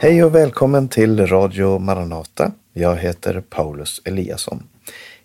Hej 0.00 0.24
och 0.24 0.34
välkommen 0.34 0.88
till 0.88 1.26
Radio 1.26 1.78
Maranata. 1.78 2.52
Jag 2.72 2.96
heter 2.96 3.42
Paulus 3.50 4.02
Eliasson. 4.04 4.62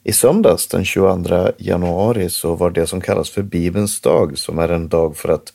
I 0.04 0.12
söndags 0.12 0.68
den 0.68 0.86
22 0.86 1.52
januari 1.58 2.30
så 2.30 2.56
var 2.56 2.70
det 2.70 2.88
som 2.88 3.02
kallas 3.02 3.30
för 3.30 3.42
Bibelns 3.42 4.02
dag 4.02 4.38
som 4.38 4.60
är 4.60 4.70
en 4.70 4.88
dag 4.88 5.18
för 5.18 5.30
att 5.30 5.54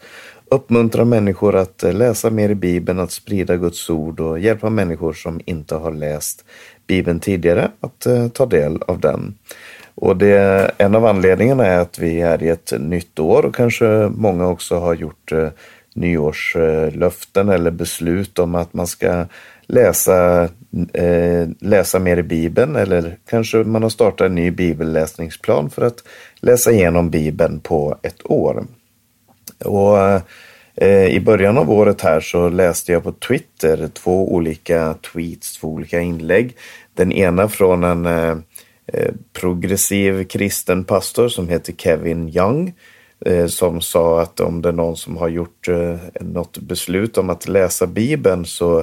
uppmuntra 0.50 1.04
människor 1.04 1.56
att 1.56 1.82
läsa 1.82 2.30
mer 2.30 2.48
i 2.48 2.54
Bibeln, 2.54 3.00
att 3.00 3.10
sprida 3.10 3.56
Guds 3.56 3.90
ord 3.90 4.20
och 4.20 4.38
hjälpa 4.38 4.70
människor 4.70 5.12
som 5.12 5.40
inte 5.44 5.74
har 5.74 5.92
läst 5.92 6.44
Bibeln 6.86 7.20
tidigare 7.20 7.70
att 7.80 8.06
eh, 8.06 8.28
ta 8.28 8.46
del 8.46 8.82
av 8.86 9.00
den. 9.00 9.34
Och 9.94 10.16
det, 10.16 10.70
en 10.78 10.94
av 10.94 11.06
anledningarna 11.06 11.66
är 11.66 11.78
att 11.78 11.98
vi 11.98 12.20
är 12.20 12.42
i 12.42 12.48
ett 12.48 12.72
nytt 12.80 13.18
år 13.18 13.44
och 13.44 13.54
kanske 13.54 14.10
många 14.14 14.48
också 14.48 14.78
har 14.78 14.94
gjort 14.94 15.32
eh, 15.32 15.48
nyårslöften 16.00 17.48
eller 17.48 17.70
beslut 17.70 18.38
om 18.38 18.54
att 18.54 18.74
man 18.74 18.86
ska 18.86 19.26
läsa, 19.66 20.48
eh, 20.92 21.48
läsa 21.60 21.98
mer 21.98 22.16
i 22.16 22.22
Bibeln 22.22 22.76
eller 22.76 23.16
kanske 23.30 23.56
man 23.56 23.82
har 23.82 23.90
startat 23.90 24.26
en 24.26 24.34
ny 24.34 24.50
bibelläsningsplan 24.50 25.70
för 25.70 25.82
att 25.82 26.04
läsa 26.40 26.72
igenom 26.72 27.10
Bibeln 27.10 27.60
på 27.60 27.98
ett 28.02 28.30
år. 28.30 28.66
Och 29.64 29.98
eh, 30.74 31.06
i 31.06 31.20
början 31.20 31.58
av 31.58 31.70
året 31.70 32.00
här 32.00 32.20
så 32.20 32.48
läste 32.48 32.92
jag 32.92 33.02
på 33.02 33.12
Twitter 33.12 33.88
två 33.88 34.34
olika 34.34 34.94
tweets, 35.12 35.58
två 35.58 35.68
olika 35.68 36.00
inlägg. 36.00 36.56
Den 36.94 37.12
ena 37.12 37.48
från 37.48 37.84
en 37.84 38.06
eh, 38.06 38.36
eh 38.92 39.12
progressiv 39.32 40.24
kristen 40.24 40.84
pastor 40.84 41.28
som 41.28 41.48
heter 41.48 41.72
Kevin 41.72 42.28
Young 42.28 42.72
Eh, 42.72 42.74
Eh, 43.26 43.46
som 43.46 43.80
sa 43.80 44.20
att 44.20 44.40
om 44.40 44.62
det 44.62 44.68
är 44.68 44.72
någon 44.72 44.96
som 44.96 45.16
har 45.16 45.28
gjort 45.28 45.68
eh, 45.68 45.96
något 46.20 46.58
beslut 46.58 47.18
om 47.18 47.30
att 47.30 47.48
läsa 47.48 47.86
Bibeln 47.86 48.44
så 48.44 48.78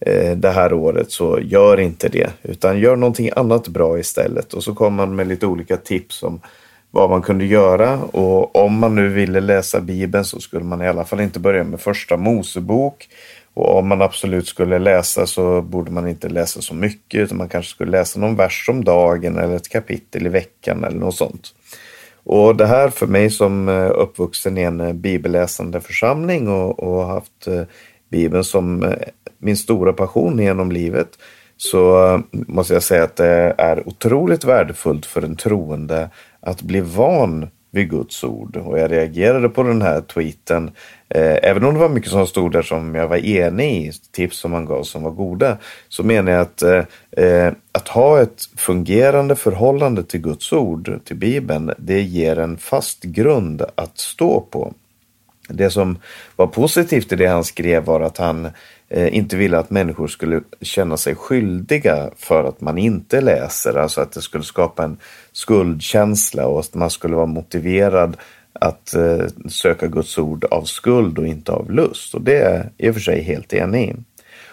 eh, 0.00 0.36
det 0.36 0.50
här 0.50 0.72
året 0.72 1.10
så 1.10 1.38
gör 1.42 1.80
inte 1.80 2.08
det 2.08 2.30
utan 2.42 2.78
gör 2.78 2.96
någonting 2.96 3.30
annat 3.36 3.68
bra 3.68 3.98
istället. 3.98 4.54
Och 4.54 4.64
så 4.64 4.74
kom 4.74 4.94
man 4.94 5.16
med 5.16 5.28
lite 5.28 5.46
olika 5.46 5.76
tips 5.76 6.22
om 6.22 6.40
vad 6.90 7.10
man 7.10 7.22
kunde 7.22 7.44
göra 7.44 8.02
och 8.02 8.56
om 8.56 8.78
man 8.78 8.94
nu 8.94 9.08
ville 9.08 9.40
läsa 9.40 9.80
Bibeln 9.80 10.24
så 10.24 10.40
skulle 10.40 10.64
man 10.64 10.82
i 10.82 10.88
alla 10.88 11.04
fall 11.04 11.20
inte 11.20 11.40
börja 11.40 11.64
med 11.64 11.80
första 11.80 12.16
Mosebok. 12.16 13.08
Och 13.54 13.78
om 13.78 13.88
man 13.88 14.02
absolut 14.02 14.48
skulle 14.48 14.78
läsa 14.78 15.26
så 15.26 15.62
borde 15.62 15.90
man 15.90 16.08
inte 16.08 16.28
läsa 16.28 16.60
så 16.60 16.74
mycket 16.74 17.20
utan 17.20 17.38
man 17.38 17.48
kanske 17.48 17.70
skulle 17.70 17.90
läsa 17.90 18.20
någon 18.20 18.36
vers 18.36 18.68
om 18.68 18.84
dagen 18.84 19.38
eller 19.38 19.56
ett 19.56 19.68
kapitel 19.68 20.26
i 20.26 20.28
veckan 20.28 20.84
eller 20.84 20.98
något 20.98 21.14
sånt. 21.14 21.54
Och 22.28 22.56
det 22.56 22.66
här 22.66 22.90
för 22.90 23.06
mig 23.06 23.30
som 23.30 23.68
eh, 23.68 23.90
uppvuxen 23.94 24.58
i 24.58 24.62
en 24.62 24.80
eh, 24.80 24.92
bibelläsande 24.92 25.80
församling 25.80 26.48
och, 26.48 26.78
och 26.82 27.06
haft 27.06 27.46
eh, 27.46 27.62
Bibeln 28.10 28.44
som 28.44 28.94
min 29.38 29.56
stora 29.56 29.92
passion 29.92 30.38
genom 30.38 30.72
livet 30.72 31.08
så 31.56 32.22
måste 32.30 32.74
jag 32.74 32.82
säga 32.82 33.04
att 33.04 33.16
det 33.16 33.54
är 33.58 33.88
otroligt 33.88 34.44
värdefullt 34.44 35.06
för 35.06 35.22
en 35.22 35.36
troende 35.36 36.10
att 36.40 36.62
bli 36.62 36.80
van 36.80 37.48
vid 37.76 37.90
Guds 37.90 38.24
ord. 38.24 38.56
Och 38.56 38.78
jag 38.78 38.92
reagerade 38.92 39.48
på 39.48 39.62
den 39.62 39.82
här 39.82 40.00
tweeten. 40.00 40.70
Eh, 41.08 41.38
även 41.42 41.64
om 41.64 41.74
det 41.74 41.80
var 41.80 41.88
mycket 41.88 42.10
som 42.10 42.26
stod 42.26 42.52
där 42.52 42.62
som 42.62 42.94
jag 42.94 43.08
var 43.08 43.16
enig 43.16 43.86
i, 43.86 43.92
tips 44.12 44.38
som 44.38 44.52
han 44.52 44.64
gav 44.64 44.82
som 44.82 45.02
var 45.02 45.10
goda, 45.10 45.58
så 45.88 46.02
menar 46.02 46.32
jag 46.32 46.40
att 46.40 46.62
eh, 46.62 46.84
eh, 47.10 47.52
att 47.72 47.88
ha 47.88 48.20
ett 48.22 48.42
fungerande 48.56 49.36
förhållande 49.36 50.02
till 50.02 50.20
Guds 50.20 50.52
ord, 50.52 51.00
till 51.04 51.16
Bibeln, 51.16 51.72
det 51.78 52.02
ger 52.02 52.38
en 52.38 52.58
fast 52.58 53.02
grund 53.02 53.62
att 53.74 53.98
stå 53.98 54.40
på. 54.40 54.74
Det 55.48 55.70
som 55.70 55.98
var 56.36 56.46
positivt 56.46 57.12
i 57.12 57.16
det 57.16 57.26
han 57.26 57.44
skrev 57.44 57.84
var 57.84 58.00
att 58.00 58.18
han 58.18 58.44
eh, 58.44 58.52
Eh, 58.88 59.16
inte 59.16 59.36
ville 59.36 59.58
att 59.58 59.70
människor 59.70 60.06
skulle 60.06 60.40
känna 60.60 60.96
sig 60.96 61.14
skyldiga 61.14 62.10
för 62.16 62.44
att 62.44 62.60
man 62.60 62.78
inte 62.78 63.20
läser. 63.20 63.74
Alltså 63.74 64.00
att 64.00 64.12
det 64.12 64.22
skulle 64.22 64.44
skapa 64.44 64.84
en 64.84 64.96
skuldkänsla 65.32 66.46
och 66.46 66.60
att 66.60 66.74
man 66.74 66.90
skulle 66.90 67.16
vara 67.16 67.26
motiverad 67.26 68.16
att 68.52 68.94
eh, 68.94 69.26
söka 69.48 69.86
Guds 69.86 70.18
ord 70.18 70.44
av 70.44 70.62
skuld 70.62 71.18
och 71.18 71.26
inte 71.26 71.52
av 71.52 71.70
lust. 71.70 72.14
Och 72.14 72.20
det 72.20 72.38
är 72.38 72.54
jag 72.54 72.66
i 72.78 72.90
och 72.90 72.94
för 72.94 73.00
sig 73.00 73.22
helt 73.22 73.52
enig 73.52 73.96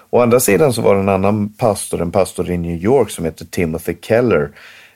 Å 0.10 0.20
andra 0.20 0.40
sidan 0.40 0.74
så 0.74 0.82
var 0.82 0.96
det 0.96 1.02
en 1.02 1.10
annan 1.10 1.50
pastor, 1.50 2.02
en 2.02 2.12
pastor 2.12 2.52
i 2.52 2.58
New 2.58 2.84
York 2.84 3.10
som 3.10 3.26
heter 3.26 3.46
Timothy 3.46 3.96
Keller, 4.02 4.50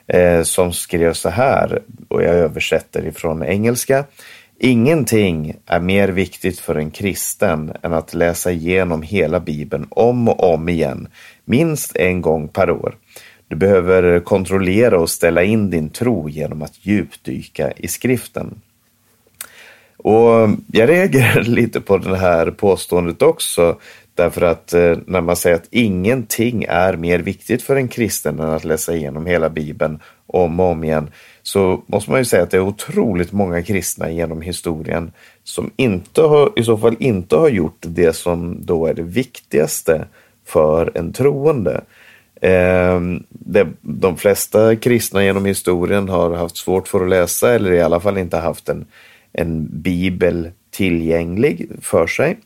eh, 0.06 0.42
som 0.42 0.72
skrev 0.72 1.12
så 1.12 1.28
här, 1.28 1.82
och 2.08 2.22
jag 2.22 2.34
översätter 2.34 3.06
ifrån 3.06 3.42
engelska. 3.42 4.04
Ingenting 4.60 5.54
är 5.66 5.80
mer 5.80 6.08
viktigt 6.08 6.60
för 6.60 6.74
en 6.74 6.90
kristen 6.90 7.72
än 7.82 7.92
att 7.92 8.14
läsa 8.14 8.52
igenom 8.52 9.02
hela 9.02 9.40
Bibeln 9.40 9.86
om 9.90 10.28
och 10.28 10.52
om 10.54 10.68
igen, 10.68 11.08
minst 11.44 11.96
en 11.96 12.20
gång 12.20 12.48
per 12.48 12.70
år. 12.70 12.96
Du 13.48 13.56
behöver 13.56 14.20
kontrollera 14.20 15.00
och 15.00 15.10
ställa 15.10 15.42
in 15.42 15.70
din 15.70 15.90
tro 15.90 16.28
genom 16.28 16.62
att 16.62 16.86
djupdyka 16.86 17.72
i 17.76 17.88
skriften. 17.88 18.60
Och 19.96 20.50
Jag 20.72 20.88
reagerar 20.88 21.42
lite 21.44 21.80
på 21.80 21.98
det 21.98 22.16
här 22.16 22.50
påståendet 22.50 23.22
också. 23.22 23.78
Därför 24.14 24.42
att 24.42 24.72
eh, 24.72 24.96
när 25.06 25.20
man 25.20 25.36
säger 25.36 25.56
att 25.56 25.68
ingenting 25.70 26.64
är 26.68 26.96
mer 26.96 27.18
viktigt 27.18 27.62
för 27.62 27.76
en 27.76 27.88
kristen 27.88 28.40
än 28.40 28.48
att 28.48 28.64
läsa 28.64 28.94
igenom 28.94 29.26
hela 29.26 29.48
Bibeln 29.48 30.00
om 30.26 30.60
och 30.60 30.66
om 30.66 30.84
igen 30.84 31.10
så 31.48 31.82
måste 31.86 32.10
man 32.10 32.20
ju 32.20 32.24
säga 32.24 32.42
att 32.42 32.50
det 32.50 32.56
är 32.56 32.60
otroligt 32.60 33.32
många 33.32 33.62
kristna 33.62 34.10
genom 34.10 34.42
historien 34.42 35.12
som 35.44 35.70
inte 35.76 36.22
har, 36.22 36.52
i 36.56 36.64
så 36.64 36.76
fall 36.76 36.96
inte 36.98 37.36
har 37.36 37.48
gjort 37.48 37.78
det 37.80 38.12
som 38.12 38.66
då 38.66 38.86
är 38.86 38.94
det 38.94 39.02
viktigaste 39.02 40.06
för 40.44 40.92
en 40.94 41.12
troende. 41.12 41.80
Eh, 42.40 43.00
det, 43.28 43.68
de 43.80 44.16
flesta 44.16 44.76
kristna 44.76 45.24
genom 45.24 45.44
historien 45.44 46.08
har 46.08 46.30
haft 46.30 46.56
svårt 46.56 46.88
för 46.88 47.00
att 47.00 47.08
läsa 47.08 47.54
eller 47.54 47.72
i 47.72 47.80
alla 47.80 48.00
fall 48.00 48.18
inte 48.18 48.36
haft 48.36 48.68
en, 48.68 48.86
en 49.32 49.68
bibel 49.82 50.50
tillgänglig 50.70 51.70
för 51.80 52.06
sig. 52.06 52.38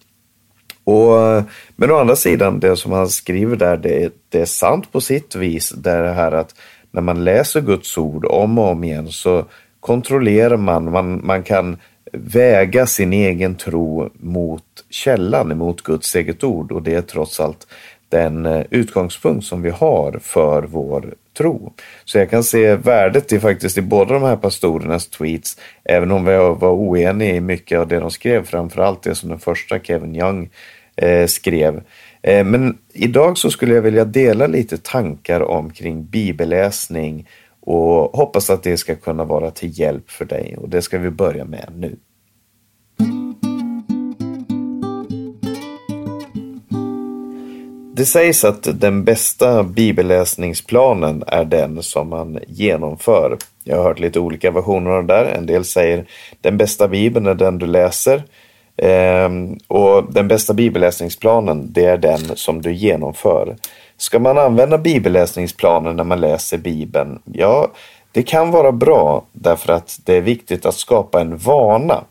Och, 0.84 1.42
men 1.76 1.90
å 1.90 1.96
andra 1.96 2.16
sidan, 2.16 2.60
det 2.60 2.76
som 2.76 2.92
han 2.92 3.08
skriver 3.08 3.56
där, 3.56 3.76
det, 3.76 4.12
det 4.28 4.40
är 4.40 4.46
sant 4.46 4.92
på 4.92 5.00
sitt 5.00 5.34
vis. 5.34 5.70
Det 5.70 5.90
här 5.90 6.32
att 6.32 6.54
när 6.92 7.02
man 7.02 7.24
läser 7.24 7.60
Guds 7.60 7.98
ord 7.98 8.24
om 8.24 8.58
och 8.58 8.70
om 8.70 8.84
igen 8.84 9.08
så 9.08 9.44
kontrollerar 9.80 10.56
man, 10.56 10.90
man, 10.90 11.26
man 11.26 11.42
kan 11.42 11.76
väga 12.12 12.86
sin 12.86 13.12
egen 13.12 13.54
tro 13.54 14.10
mot 14.14 14.64
källan, 14.90 15.58
mot 15.58 15.82
Guds 15.82 16.14
eget 16.14 16.44
ord 16.44 16.72
och 16.72 16.82
det 16.82 16.94
är 16.94 17.02
trots 17.02 17.40
allt 17.40 17.66
den 18.08 18.46
eh, 18.46 18.62
utgångspunkt 18.70 19.46
som 19.46 19.62
vi 19.62 19.70
har 19.70 20.18
för 20.22 20.62
vår 20.62 21.14
tro. 21.38 21.72
Så 22.04 22.18
jag 22.18 22.30
kan 22.30 22.44
se 22.44 22.76
värdet 22.76 23.32
i 23.32 23.40
faktiskt 23.40 23.78
i 23.78 23.82
båda 23.82 24.14
de 24.14 24.22
här 24.22 24.36
pastorernas 24.36 25.08
tweets, 25.08 25.58
även 25.84 26.10
om 26.10 26.24
vi 26.24 26.36
var 26.36 26.72
oeniga 26.72 27.34
i 27.34 27.40
mycket 27.40 27.78
av 27.78 27.88
det 27.88 28.00
de 28.00 28.10
skrev, 28.10 28.44
framförallt 28.44 29.02
det 29.02 29.14
som 29.14 29.28
den 29.28 29.38
första 29.38 29.78
Kevin 29.78 30.16
Young 30.16 30.50
eh, 30.96 31.26
skrev. 31.26 31.82
Eh, 32.22 32.44
men 32.44 32.78
idag 32.92 33.38
så 33.38 33.50
skulle 33.50 33.74
jag 33.74 33.82
vilja 33.82 34.04
dela 34.04 34.46
lite 34.46 34.78
tankar 34.78 35.40
omkring 35.40 36.04
bibelläsning 36.04 37.28
och 37.60 38.16
hoppas 38.16 38.50
att 38.50 38.62
det 38.62 38.76
ska 38.76 38.96
kunna 38.96 39.24
vara 39.24 39.50
till 39.50 39.78
hjälp 39.78 40.10
för 40.10 40.24
dig 40.24 40.56
och 40.56 40.68
det 40.68 40.82
ska 40.82 40.98
vi 40.98 41.10
börja 41.10 41.44
med 41.44 41.68
nu. 41.76 41.96
Det 47.94 48.06
sägs 48.06 48.44
att 48.44 48.80
den 48.80 49.04
bästa 49.04 49.62
bibelläsningsplanen 49.62 51.24
är 51.26 51.44
den 51.44 51.82
som 51.82 52.08
man 52.08 52.38
genomför. 52.46 53.38
Jag 53.64 53.76
har 53.76 53.84
hört 53.84 53.98
lite 53.98 54.20
olika 54.20 54.50
versioner 54.50 54.90
av 54.90 55.06
det 55.06 55.14
där. 55.14 55.24
En 55.24 55.46
del 55.46 55.64
säger 55.64 56.06
den 56.40 56.56
bästa 56.56 56.88
bibeln 56.88 57.26
är 57.26 57.34
den 57.34 57.58
du 57.58 57.66
läser. 57.66 58.22
Ehm, 58.82 59.58
och 59.68 60.12
den 60.12 60.28
bästa 60.28 60.54
bibelläsningsplanen, 60.54 61.72
det 61.72 61.84
är 61.84 61.98
den 61.98 62.36
som 62.36 62.62
du 62.62 62.72
genomför. 62.72 63.56
Ska 63.96 64.18
man 64.18 64.38
använda 64.38 64.78
bibelläsningsplanen 64.78 65.96
när 65.96 66.04
man 66.04 66.20
läser 66.20 66.58
Bibeln? 66.58 67.22
Ja, 67.24 67.68
det 68.12 68.22
kan 68.22 68.50
vara 68.50 68.72
bra 68.72 69.24
därför 69.32 69.72
att 69.72 70.00
det 70.04 70.16
är 70.16 70.20
viktigt 70.20 70.66
att 70.66 70.74
skapa 70.74 71.20
en 71.20 71.36
vana. 71.36 72.04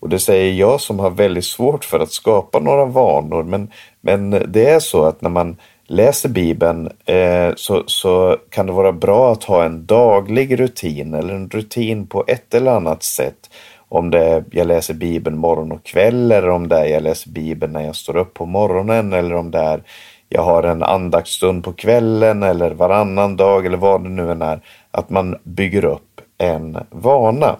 Och 0.00 0.08
det 0.08 0.18
säger 0.18 0.52
jag 0.52 0.80
som 0.80 0.98
har 0.98 1.10
väldigt 1.10 1.44
svårt 1.44 1.84
för 1.84 2.00
att 2.00 2.12
skapa 2.12 2.58
några 2.58 2.84
vanor. 2.84 3.42
Men, 3.42 3.68
men 4.00 4.30
det 4.48 4.70
är 4.70 4.80
så 4.80 5.04
att 5.04 5.22
när 5.22 5.30
man 5.30 5.56
läser 5.86 6.28
Bibeln 6.28 6.90
eh, 7.04 7.52
så, 7.56 7.82
så 7.86 8.36
kan 8.50 8.66
det 8.66 8.72
vara 8.72 8.92
bra 8.92 9.32
att 9.32 9.44
ha 9.44 9.64
en 9.64 9.86
daglig 9.86 10.60
rutin 10.60 11.14
eller 11.14 11.34
en 11.34 11.50
rutin 11.50 12.06
på 12.06 12.24
ett 12.26 12.54
eller 12.54 12.70
annat 12.70 13.02
sätt 13.02 13.50
om 13.90 14.10
det 14.10 14.24
är 14.24 14.44
jag 14.50 14.66
läser 14.66 14.94
Bibeln 14.94 15.38
morgon 15.38 15.72
och 15.72 15.84
kväll 15.84 16.32
eller 16.32 16.48
om 16.48 16.68
det 16.68 16.76
är 16.78 16.84
jag 16.86 17.02
läser 17.02 17.30
Bibeln 17.30 17.72
när 17.72 17.84
jag 17.84 17.96
står 17.96 18.16
upp 18.16 18.34
på 18.34 18.46
morgonen 18.46 19.12
eller 19.12 19.34
om 19.34 19.50
det 19.50 19.58
är 19.58 19.82
jag 20.28 20.42
har 20.42 20.62
en 20.62 20.82
andaktsstund 20.82 21.64
på 21.64 21.72
kvällen 21.72 22.42
eller 22.42 22.70
varannan 22.70 23.36
dag 23.36 23.66
eller 23.66 23.78
vad 23.78 24.02
det 24.02 24.08
nu 24.08 24.30
än 24.30 24.42
är. 24.42 24.60
Att 24.90 25.10
man 25.10 25.36
bygger 25.44 25.84
upp 25.84 26.20
en 26.38 26.78
vana. 26.90 27.56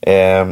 Eh, 0.00 0.46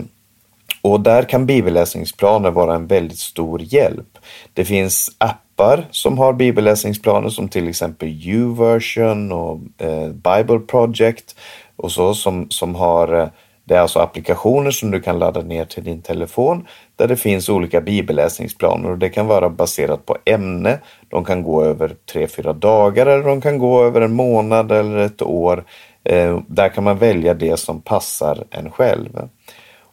Och 0.83 1.01
där 1.01 1.23
kan 1.23 1.47
bibelläsningsplaner 1.47 2.51
vara 2.51 2.75
en 2.75 2.87
väldigt 2.87 3.19
stor 3.19 3.61
hjälp. 3.63 4.19
Det 4.53 4.65
finns 4.65 5.11
appar 5.19 5.87
som 5.91 6.19
har 6.19 6.33
bibelläsningsplaner 6.33 7.29
som 7.29 7.49
till 7.49 7.69
exempel 7.69 8.09
YouVersion 8.09 9.33
och 9.33 9.61
eh, 9.79 10.09
Bible 10.09 10.59
Project 10.59 11.37
och 11.77 11.93
så 11.93 12.15
som, 12.15 12.51
som 12.51 12.75
har 12.75 13.21
eh, 13.21 13.29
det 13.65 13.75
är 13.75 13.81
alltså 13.81 13.99
applikationer 13.99 14.71
som 14.71 14.91
du 14.91 15.01
kan 15.01 15.19
ladda 15.19 15.41
ner 15.41 15.65
till 15.65 15.85
din 15.85 16.03
telefon 16.03 16.67
där 16.97 17.09
det 17.09 17.17
finns 17.17 17.49
olika 17.49 17.81
bibelläsningsplaner 17.81 18.91
och 18.91 18.99
det 18.99 19.09
kan 19.09 19.27
vara 19.27 19.49
baserat 19.49 20.07
på 20.07 20.17
ämne. 20.25 20.79
De 21.09 21.25
kan 21.25 21.43
gå 21.43 21.65
över 21.65 21.95
tre, 22.13 22.27
fyra 22.27 22.53
dagar 22.53 23.07
eller 23.07 23.25
de 23.25 23.41
kan 23.41 23.59
gå 23.59 23.85
över 23.85 24.01
en 24.01 24.13
månad 24.13 24.73
eller 24.73 24.97
ett 24.97 25.23
år. 25.23 25.65
Eh, 26.05 26.41
där 26.47 26.69
kan 26.69 26.85
man 26.85 26.99
välja 26.99 27.35
det 27.35 27.57
som 27.57 27.81
passar 27.81 28.45
en 28.51 28.71
själv. 28.71 29.29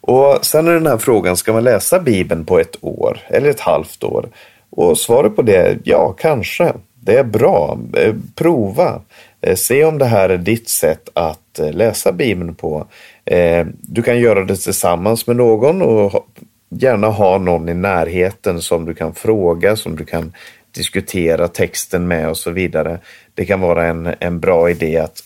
Och 0.02 0.40
sen 0.42 0.68
är 0.68 0.74
den 0.74 0.88
här 0.88 0.98
frågan, 0.98 1.38
ska 1.38 1.54
man 1.54 1.64
läsa 1.64 2.00
Bibeln 2.00 2.46
på 2.46 2.60
ett 2.60 2.76
år 2.82 3.20
eller 3.28 3.50
ett 3.50 3.60
halvt 3.60 4.04
år? 4.04 4.30
Och 4.70 4.98
svaret 4.98 5.36
på 5.36 5.42
det, 5.42 5.56
är 5.56 5.80
ja, 5.84 6.16
kanske. 6.18 6.74
Det 7.04 7.18
är 7.18 7.24
bra. 7.24 7.78
Eh, 7.98 8.16
prova. 8.36 9.02
Eh, 9.42 9.56
se 9.56 9.86
om 9.86 9.98
det 9.98 10.06
här 10.06 10.30
är 10.30 10.38
ditt 10.38 10.70
sätt 10.70 11.10
att 11.14 11.60
läsa 11.72 12.12
Bibeln 12.12 12.56
på. 12.56 12.88
Eh, 13.32 13.66
du 13.82 14.02
kan 14.02 14.20
göra 14.20 14.44
det 14.44 14.56
tillsammans 14.56 15.28
med 15.28 15.36
någon 15.36 15.82
och 15.82 16.28
gärna 16.70 17.08
ha 17.08 17.38
någon 17.38 17.70
i 17.70 17.74
närheten 17.74 18.62
som 18.62 18.86
du 18.86 18.94
kan 18.94 19.14
fråga, 19.14 19.76
som 19.76 19.96
du 19.96 20.06
kan 20.06 20.34
diskutera 20.72 21.48
texten 21.48 22.08
med 22.08 22.30
och 22.30 22.38
så 22.38 22.52
vidare. 22.52 23.00
Det 23.34 23.46
kan 23.46 23.62
vara 23.62 23.86
en, 23.86 24.14
en 24.20 24.40
bra 24.40 24.70
idé 24.70 24.98
att, 24.98 25.24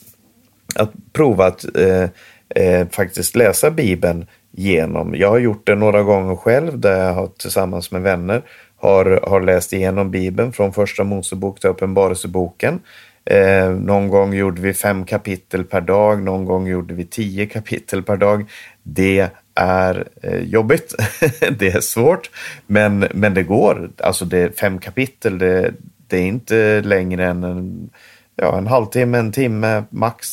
att 0.76 0.92
prova 1.14 1.46
att 1.46 1.66
eh, 1.78 2.10
eh, 2.50 2.88
faktiskt 2.92 3.36
läsa 3.36 3.72
Bibeln 3.72 4.26
genom. 4.52 5.16
Jag 5.16 5.30
har 5.30 5.40
gjort 5.40 5.68
det 5.68 5.76
några 5.76 6.04
gånger 6.04 6.36
själv 6.36 6.80
där 6.80 7.06
jag 7.06 7.14
har 7.14 7.28
tillsammans 7.28 7.92
med 7.92 8.02
vänner 8.02 8.42
har, 8.76 9.20
har 9.30 9.42
läst 9.42 9.74
igenom 9.74 10.12
Bibeln 10.12 10.54
från 10.54 10.74
första 10.74 11.04
Mosebok 11.04 11.60
till 11.60 11.70
Uppenbarelseboken. 11.70 12.80
Eh, 13.26 13.70
någon 13.70 14.08
gång 14.08 14.34
gjorde 14.34 14.62
vi 14.62 14.74
fem 14.74 15.06
kapitel 15.06 15.64
per 15.64 15.82
dag, 15.82 16.24
någon 16.24 16.46
gång 16.46 16.68
gjorde 16.68 16.94
vi 16.94 17.06
tio 17.06 17.46
kapitel 17.46 18.04
per 18.04 18.18
dag. 18.18 18.50
Det 18.84 19.30
är 19.56 20.08
eh, 20.22 20.40
jobbigt, 20.40 20.96
det 21.60 21.68
är 21.68 21.82
svårt, 21.82 22.30
men, 22.68 23.08
men 23.14 23.34
det 23.34 23.44
går. 23.44 23.90
Alltså 23.98 24.26
det, 24.26 24.60
fem 24.60 24.80
kapitel, 24.80 25.38
det, 25.38 25.74
det 26.08 26.18
är 26.18 26.26
inte 26.26 26.82
längre 26.82 27.26
än 27.26 27.44
en, 27.44 27.90
ja, 28.36 28.58
en 28.58 28.68
halvtimme, 28.68 29.18
en 29.18 29.32
timme 29.32 29.84
max 29.90 30.28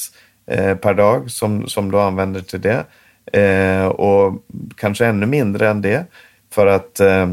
eh, 0.46 0.74
per 0.74 0.94
dag 0.94 1.30
som, 1.30 1.68
som 1.68 1.90
du 1.90 2.00
använder 2.00 2.40
till 2.40 2.60
det. 2.60 2.84
Eh, 3.32 3.86
och 3.86 4.44
kanske 4.76 5.06
ännu 5.06 5.26
mindre 5.26 5.68
än 5.68 5.82
det. 5.82 6.04
För 6.50 6.66
att 6.66 7.00
eh, 7.00 7.26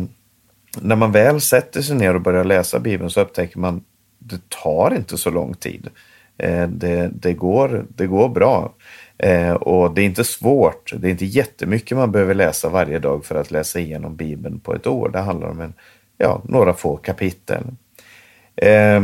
när 0.82 0.96
man 0.96 1.12
väl 1.12 1.42
sätter 1.42 1.82
sig 1.82 1.96
ner 1.96 2.14
och 2.14 2.22
börjar 2.22 2.44
läsa 2.44 2.80
Bibeln 2.80 3.10
så 3.10 3.22
upptäcker 3.22 3.60
man 3.60 3.84
det 4.30 4.50
tar 4.50 4.96
inte 4.96 5.18
så 5.18 5.30
lång 5.30 5.54
tid. 5.54 5.90
Eh, 6.38 6.68
det, 6.68 7.10
det, 7.14 7.34
går, 7.34 7.86
det 7.96 8.08
går 8.08 8.30
bra. 8.30 8.74
Eh, 9.18 9.54
och 9.54 9.94
det 9.94 10.02
är 10.02 10.06
inte 10.06 10.24
svårt. 10.24 10.94
Det 10.98 11.08
är 11.08 11.12
inte 11.12 11.26
jättemycket 11.26 11.98
man 11.98 12.12
behöver 12.12 12.34
läsa 12.34 12.70
varje 12.70 13.00
dag 13.00 13.26
för 13.26 13.36
att 13.36 13.52
läsa 13.52 13.80
igenom 13.80 14.16
Bibeln 14.16 14.60
på 14.60 14.76
ett 14.76 14.88
år. 14.88 15.10
Det 15.10 15.20
handlar 15.20 15.48
om 15.48 15.62
en, 15.62 15.74
ja, 16.18 16.42
några 16.44 16.74
få 16.74 16.98
kapitel. 16.98 17.64
Eh, 18.56 19.04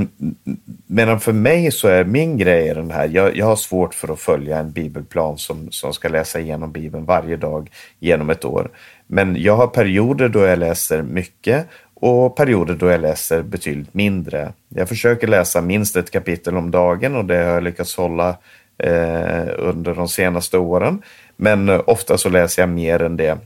medan 0.88 1.20
för 1.20 1.34
mig 1.34 1.72
så 1.72 1.88
är 1.88 2.04
min 2.04 2.38
grej 2.38 2.74
den 2.74 2.92
här, 2.92 3.10
jag, 3.14 3.38
jag 3.38 3.46
har 3.46 3.56
svårt 3.56 3.94
för 3.94 4.14
att 4.14 4.20
följa 4.20 4.58
en 4.58 4.72
bibelplan 4.72 5.38
som, 5.38 5.72
som 5.72 5.94
ska 5.94 6.10
läsa 6.10 6.40
igenom 6.40 6.72
Bibeln 6.72 7.06
varje 7.06 7.38
dag 7.38 7.70
genom 8.00 8.30
ett 8.30 8.46
år. 8.46 8.70
Men 9.08 9.36
jag 9.42 9.56
har 9.56 9.68
perioder 9.68 10.30
då 10.30 10.40
jag 10.40 10.60
läser 10.60 11.02
mycket 11.02 11.68
och 12.08 12.36
perioder 12.36 12.76
då 12.76 12.90
jag 12.90 13.02
läser 13.02 13.44
betydligt 13.44 13.94
mindre. 13.94 14.54
Jag 14.70 14.90
försöker 14.90 15.28
läsa 15.28 15.62
minst 15.62 15.96
ett 15.96 16.12
kapitel 16.12 16.58
om 16.58 16.72
dagen 16.72 17.16
och 17.16 17.26
det 17.26 17.36
har 17.36 17.44
jag 17.44 17.64
lyckats 17.64 17.98
hålla 17.98 18.30
eh, 18.78 19.46
under 19.58 19.96
de 19.96 20.08
senaste 20.08 20.58
åren. 20.58 21.02
Men 21.36 21.70
eh, 21.70 21.82
ofta 21.88 22.18
så 22.18 22.30
läser 22.30 22.62
jag 22.62 22.70
mer 22.70 23.02
än 23.02 23.18
det. 23.18 23.38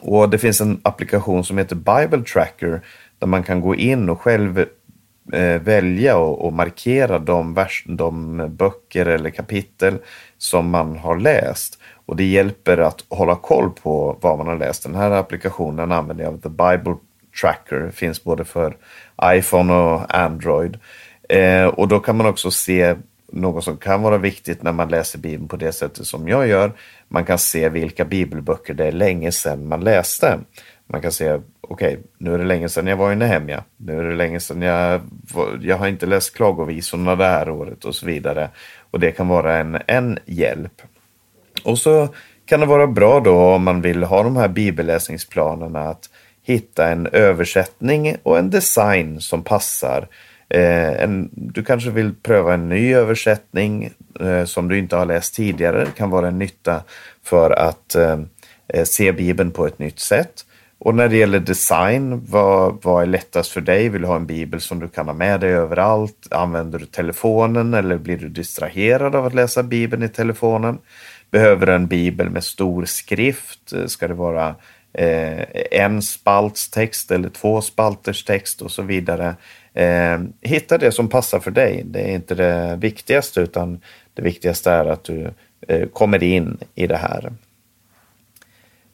Och 0.00 0.30
det 0.30 0.38
finns 0.38 0.60
en 0.60 0.80
applikation 0.82 1.44
som 1.44 1.58
heter 1.58 1.76
Bible 1.76 2.24
Tracker 2.32 2.80
där 3.18 3.26
man 3.26 3.42
kan 3.42 3.60
gå 3.60 3.74
in 3.74 4.08
och 4.08 4.20
själv 4.20 4.58
eh, 5.32 5.62
välja 5.62 6.16
och, 6.16 6.46
och, 6.46 6.52
markera 6.52 7.18
de, 7.18 7.54
vers, 7.54 7.84
de 7.86 8.36
böcker 8.56 9.06
eller 9.06 9.30
kapitel 9.30 9.98
som 10.38 10.70
man 10.70 10.96
har 10.96 11.16
läst. 11.16 11.78
Och 12.06 12.16
det 12.16 12.24
hjälper 12.24 12.78
att 12.78 13.04
hålla 13.08 13.36
koll 13.36 13.70
på 13.70 14.18
vad 14.20 14.38
man 14.38 14.46
har 14.46 14.56
läst. 14.56 14.82
Den 14.82 14.94
här 14.94 15.10
applikationen 15.10 15.92
använder 15.92 16.24
jag, 16.24 16.42
The 16.42 16.48
Bible 16.48 16.96
Tracker, 17.40 17.90
finns 17.90 18.24
både 18.24 18.44
för 18.44 18.76
iPhone 19.24 19.72
och 19.72 20.14
Android. 20.14 20.78
Eh, 21.28 21.66
och 21.66 21.88
då 21.88 22.00
kan 22.00 22.16
man 22.16 22.26
också 22.26 22.50
se 22.50 22.94
något 23.32 23.64
som 23.64 23.76
kan 23.76 24.02
vara 24.02 24.18
viktigt 24.18 24.62
när 24.62 24.72
man 24.72 24.88
läser 24.88 25.18
Bibeln 25.18 25.48
på 25.48 25.56
det 25.56 25.72
sättet 25.72 26.06
som 26.06 26.28
jag 26.28 26.46
gör. 26.46 26.72
Man 27.08 27.24
kan 27.24 27.38
se 27.38 27.68
vilka 27.68 28.04
bibelböcker 28.04 28.74
det 28.74 28.86
är 28.86 28.92
länge 28.92 29.32
sedan 29.32 29.68
man 29.68 29.80
läste. 29.80 30.38
Man 30.86 31.02
kan 31.02 31.12
se, 31.12 31.32
okej, 31.32 31.42
okay, 31.60 31.96
nu 32.18 32.34
är 32.34 32.38
det 32.38 32.44
länge 32.44 32.68
sedan 32.68 32.86
jag 32.86 32.96
var 32.96 33.12
i 33.12 33.16
Nehemja. 33.16 33.64
Nu 33.76 33.98
är 33.98 34.04
det 34.04 34.14
länge 34.14 34.40
sedan 34.40 34.62
jag, 34.62 35.00
jag 35.60 35.76
har 35.76 35.88
inte 35.88 36.06
läst 36.06 36.36
klagovisorna 36.36 37.16
det 37.16 37.24
här 37.24 37.50
året 37.50 37.84
och 37.84 37.94
så 37.94 38.06
vidare. 38.06 38.50
Och 38.90 39.00
det 39.00 39.12
kan 39.12 39.28
vara 39.28 39.56
en, 39.56 39.78
en 39.86 40.18
hjälp. 40.24 40.82
Och 41.64 41.78
så 41.78 42.08
kan 42.46 42.60
det 42.60 42.66
vara 42.66 42.86
bra 42.86 43.20
då 43.20 43.38
om 43.38 43.64
man 43.64 43.80
vill 43.80 44.02
ha 44.02 44.22
de 44.22 44.36
här 44.36 44.48
bibelläsningsplanerna 44.48 45.80
att 45.80 46.10
hitta 46.44 46.88
en 46.88 47.06
översättning 47.06 48.16
och 48.22 48.38
en 48.38 48.50
design 48.50 49.20
som 49.20 49.42
passar. 49.42 50.08
Eh, 50.48 51.02
en, 51.02 51.30
du 51.32 51.64
kanske 51.64 51.90
vill 51.90 52.14
pröva 52.22 52.54
en 52.54 52.68
ny 52.68 52.94
översättning 52.94 53.90
eh, 54.20 54.44
som 54.44 54.68
du 54.68 54.78
inte 54.78 54.96
har 54.96 55.06
läst 55.06 55.34
tidigare. 55.34 55.84
Det 55.84 55.96
kan 55.96 56.10
vara 56.10 56.28
en 56.28 56.38
nytta 56.38 56.82
för 57.24 57.50
att 57.50 57.94
eh, 57.94 58.18
eh, 58.68 58.84
se 58.84 59.12
Bibeln 59.12 59.50
på 59.50 59.66
ett 59.66 59.78
nytt 59.78 60.00
sätt. 60.00 60.44
Och 60.78 60.94
när 60.94 61.08
det 61.08 61.16
gäller 61.16 61.40
design, 61.40 62.26
vad, 62.28 62.78
vad 62.82 63.02
är 63.02 63.06
lättast 63.06 63.50
för 63.50 63.60
dig? 63.60 63.88
Vill 63.88 64.02
du 64.02 64.08
ha 64.08 64.16
en 64.16 64.26
bibel 64.26 64.60
som 64.60 64.80
du 64.80 64.88
kan 64.88 65.06
ha 65.06 65.14
med 65.14 65.40
dig 65.40 65.50
överallt? 65.50 66.28
Använder 66.30 66.78
du 66.78 66.86
telefonen 66.86 67.74
eller 67.74 67.98
blir 67.98 68.16
du 68.16 68.28
distraherad 68.28 69.14
av 69.14 69.26
att 69.26 69.34
läsa 69.34 69.62
bibeln 69.62 70.02
i 70.02 70.08
telefonen? 70.08 70.78
Behöver 71.30 71.66
du 71.66 71.74
en 71.74 71.86
bibel 71.86 72.30
med 72.30 72.44
stor 72.44 72.84
skrift? 72.84 73.72
Eh, 73.72 73.86
ska 73.86 74.08
det 74.08 74.14
vara 74.14 74.48
eh, 74.48 74.54
Eh, 74.94 75.44
en 75.70 76.02
spalts 76.02 76.70
text 76.70 77.10
eller 77.10 77.28
två 77.28 77.60
spalters 77.60 78.24
text 78.24 78.62
och 78.62 78.70
så 78.70 78.82
vidare? 78.82 79.36
Eh, 79.72 80.20
hitta 80.40 80.78
det 80.78 80.92
som 80.92 81.08
passar 81.08 81.40
för 81.40 81.50
dig. 81.50 81.82
Det 81.84 82.00
är 82.00 82.14
inte 82.14 82.34
det 82.34 82.76
viktigaste 82.76 83.40
utan 83.40 83.80
det 84.14 84.22
viktigaste 84.22 84.70
är 84.70 84.84
att 84.84 85.04
du 85.04 85.30
eh, 85.68 85.88
kommer 85.88 86.22
in 86.22 86.58
i 86.74 86.86
det 86.86 86.96
här. 86.96 87.32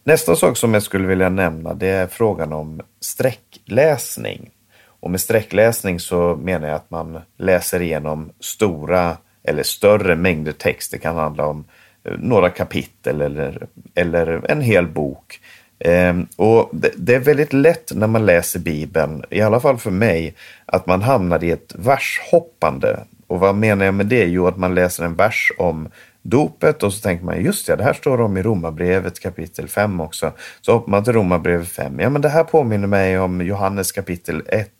Nästa 0.04 0.36
sak 0.36 0.56
som 0.56 0.74
jag 0.74 0.82
skulle 0.82 1.06
vilja 1.06 1.28
nämna 1.28 1.74
det 1.74 1.88
är 1.88 2.06
frågan 2.06 2.52
om 2.52 2.80
sträckläsning. 3.00 4.50
Och 4.82 5.10
med 5.10 5.20
sträckläsning 5.20 6.00
så 6.00 6.36
menar 6.36 6.68
jag 6.68 6.76
att 6.76 6.90
man 6.90 7.20
läser 7.36 7.82
igenom 7.82 8.30
stora 8.40 9.16
eller 9.42 9.62
större 9.62 10.16
mängder 10.16 10.52
text. 10.52 10.90
Det 10.90 10.98
kan 10.98 11.16
handla 11.16 11.46
om 11.46 11.64
eh, 12.04 12.12
några 12.18 12.50
kapitel 12.50 13.20
eller, 13.20 13.66
eller 13.94 14.50
en 14.50 14.60
hel 14.60 14.86
bok. 14.86 15.40
Ehm, 15.84 16.26
och 16.36 16.70
det, 16.72 16.90
det, 16.96 17.14
är 17.14 17.20
väldigt 17.20 17.52
lätt 17.52 17.92
när 17.94 18.06
man 18.06 18.26
läser 18.26 18.60
Bibeln, 18.60 19.24
i 19.30 19.40
alla 19.40 19.60
fall 19.60 19.78
för 19.78 19.90
mig, 19.90 20.34
att 20.66 20.86
man 20.86 21.02
hamnar 21.02 21.44
i 21.44 21.50
ett 21.50 21.74
vershoppande. 21.78 23.00
Och 23.26 23.40
vad 23.40 23.54
menar 23.54 23.84
jag 23.84 23.94
med 23.94 24.06
det? 24.06 24.24
Jo, 24.24 24.46
att 24.46 24.56
man 24.56 24.74
läser 24.74 25.04
en 25.04 25.14
vers 25.14 25.52
om 25.58 25.88
dopet 26.22 26.82
och 26.82 26.92
så 26.92 27.00
tänker 27.00 27.24
man 27.24 27.44
just 27.44 27.68
ja, 27.68 27.76
det 27.76 27.84
här 27.84 27.92
står 27.92 28.20
om 28.20 28.36
i 28.36 28.42
Romarbrevet 28.42 29.20
kapitel 29.20 29.68
5 29.68 30.00
också. 30.00 30.32
Så 30.60 30.72
hoppar 30.72 30.90
man 30.90 31.04
till 31.04 31.12
Romarbrevet 31.12 31.68
5. 31.68 32.00
Ja, 32.00 32.10
men 32.10 32.22
det 32.22 32.28
här 32.28 32.44
påminner 32.44 32.86
mig 32.86 33.18
om 33.18 33.40
Johannes 33.40 33.92
kapitel 33.92 34.42
1. 34.48 34.70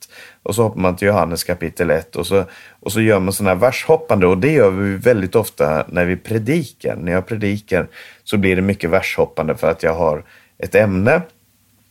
Och 0.42 0.54
så 0.54 0.62
hoppar 0.62 0.80
man 0.80 0.96
till 0.96 1.08
Johannes 1.08 1.44
kapitel 1.44 1.90
1 1.90 2.16
och 2.16 2.26
så, 2.26 2.44
och 2.80 2.92
så 2.92 3.00
gör 3.00 3.20
man 3.20 3.32
sådana 3.32 3.54
här 3.54 3.60
vershoppande 3.60 4.26
och 4.26 4.38
det 4.38 4.52
gör 4.52 4.70
vi 4.70 4.96
väldigt 4.96 5.34
ofta 5.34 5.84
när 5.88 6.04
vi 6.04 6.16
predikar. 6.16 6.96
När 6.96 7.12
jag 7.12 7.26
predikar 7.26 7.88
så 8.24 8.36
blir 8.36 8.56
det 8.56 8.62
mycket 8.62 8.90
vershoppande 8.90 9.56
för 9.56 9.70
att 9.70 9.82
jag 9.82 9.94
har 9.94 10.24
ett 10.62 10.74
ämne 10.74 11.22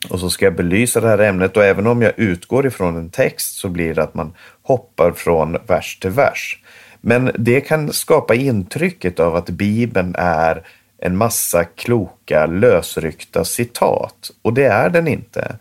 och 0.10 0.20
så 0.20 0.30
ska 0.30 0.46
jag 0.46 0.56
belysa 0.56 1.02
det 1.02 1.08
här 1.08 1.20
ämnet 1.20 1.58
och 1.58 1.64
även 1.64 1.88
om 1.88 2.02
jag 2.02 2.14
utgår 2.18 2.68
ifrån 2.68 2.98
en 2.98 3.10
text 3.10 3.56
så 3.56 3.70
blir 3.70 3.96
det 3.96 4.04
att 4.04 4.14
man 4.14 4.34
hoppar 4.62 5.12
från 5.12 5.58
vers 5.68 6.00
till 6.00 6.10
vers. 6.10 6.64
Men 7.02 7.32
det 7.36 7.62
kan 7.62 7.94
skapa 7.94 8.36
intrycket 8.36 9.20
av 9.20 9.36
att 9.36 9.50
Bibeln 9.50 10.16
är 10.18 10.64
en 11.02 11.18
massa 11.18 11.64
kloka 11.64 12.46
lösryckta 12.46 13.46
citat 13.46 14.32
och 14.42 14.54
det 14.54 14.66
är 14.66 14.90
den 14.90 15.08
inte. 15.08 15.56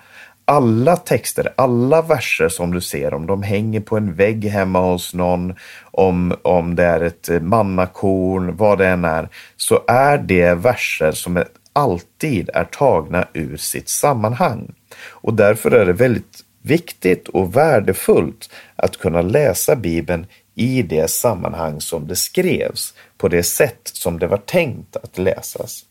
Alla 0.45 0.97
texter, 0.97 1.53
alla 1.57 2.03
verser 2.03 2.49
som 2.49 2.75
du 2.75 2.81
ser, 2.81 3.15
om 3.15 3.27
de 3.27 3.43
hänger 3.43 3.81
på 3.81 3.97
en 3.97 4.15
vägg 4.15 4.45
hemma 4.45 4.81
hos 4.81 5.15
någon, 5.15 5.55
om, 5.91 6.35
om 6.43 6.75
det 6.75 6.85
är 6.85 7.01
ett 7.01 7.43
mannakorn, 7.43 8.57
vad 8.57 8.79
det 8.79 8.89
än 8.89 9.05
är, 9.05 9.29
så 9.57 9.81
är 9.87 10.19
det 10.19 10.55
verser 10.55 11.13
som 11.13 11.37
är 11.37 11.45
alltid 11.79 12.51
är 12.55 12.65
tagna 12.65 13.29
ur 13.33 13.57
sitt 13.57 13.89
sammanhang. 13.89 14.75
Och 15.09 15.35
därför 15.35 15.71
är 15.71 15.87
det 15.87 15.93
väldigt 15.93 16.45
viktigt 16.63 17.29
och 17.29 17.57
värdefullt 17.57 18.51
att 18.77 18.97
kunna 18.97 19.23
läsa 19.23 19.77
Bibeln 19.77 20.27
i 20.55 20.83
det 20.83 21.11
sammanhang 21.11 21.81
som 21.81 22.07
det 22.07 22.17
skrevs, 22.17 22.95
på 23.19 23.29
det 23.29 23.43
sätt 23.43 23.81
som 23.83 24.19
det 24.19 24.27
var 24.27 24.39
tänkt 24.39 24.97
att 24.97 25.19
läsas. 25.19 25.85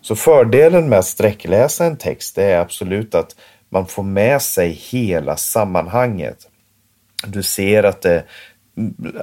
Så 0.00 0.16
fördelen 0.16 0.88
med 0.88 0.98
att 0.98 1.06
sträckläsa 1.06 1.84
en 1.84 1.96
text 1.96 2.38
är 2.38 2.58
absolut 2.58 3.14
att 3.14 3.36
man 3.68 3.86
får 3.86 4.02
med 4.02 4.42
sig 4.42 4.70
hela 4.70 5.36
sammanhanget. 5.36 6.48
Du 7.26 7.42
ser 7.42 7.82
att 7.82 8.02
det, 8.02 8.24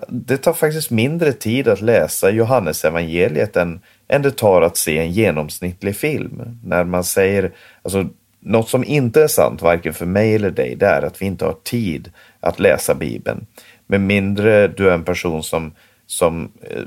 det 0.07 0.37
tar 0.37 0.53
faktiskt 0.53 0.91
mindre 0.91 1.33
tid 1.33 1.67
att 1.67 1.81
läsa 1.81 2.29
Johannesevangeliet 2.29 3.55
än, 3.55 3.79
än 4.07 4.21
det 4.21 4.31
tar 4.31 4.61
att 4.61 4.77
se 4.77 4.97
en 4.97 5.11
genomsnittlig 5.11 5.95
film. 5.95 6.59
När 6.63 6.83
man 6.83 7.03
säger, 7.03 7.51
alltså 7.81 8.09
något 8.39 8.69
som 8.69 8.83
inte 8.83 9.23
är 9.23 9.27
sant, 9.27 9.61
varken 9.61 9.93
för 9.93 10.05
mig 10.05 10.35
eller 10.35 10.51
dig, 10.51 10.75
det 10.75 10.85
är 10.85 11.01
att 11.01 11.21
vi 11.21 11.25
inte 11.25 11.45
har 11.45 11.55
tid 11.63 12.11
att 12.39 12.59
läsa 12.59 12.95
Bibeln. 12.95 13.45
Med 13.87 14.01
mindre 14.01 14.67
du 14.67 14.89
är 14.89 14.93
en 14.93 15.03
person 15.03 15.43
som, 15.43 15.71
som 16.07 16.51
eh, 16.61 16.83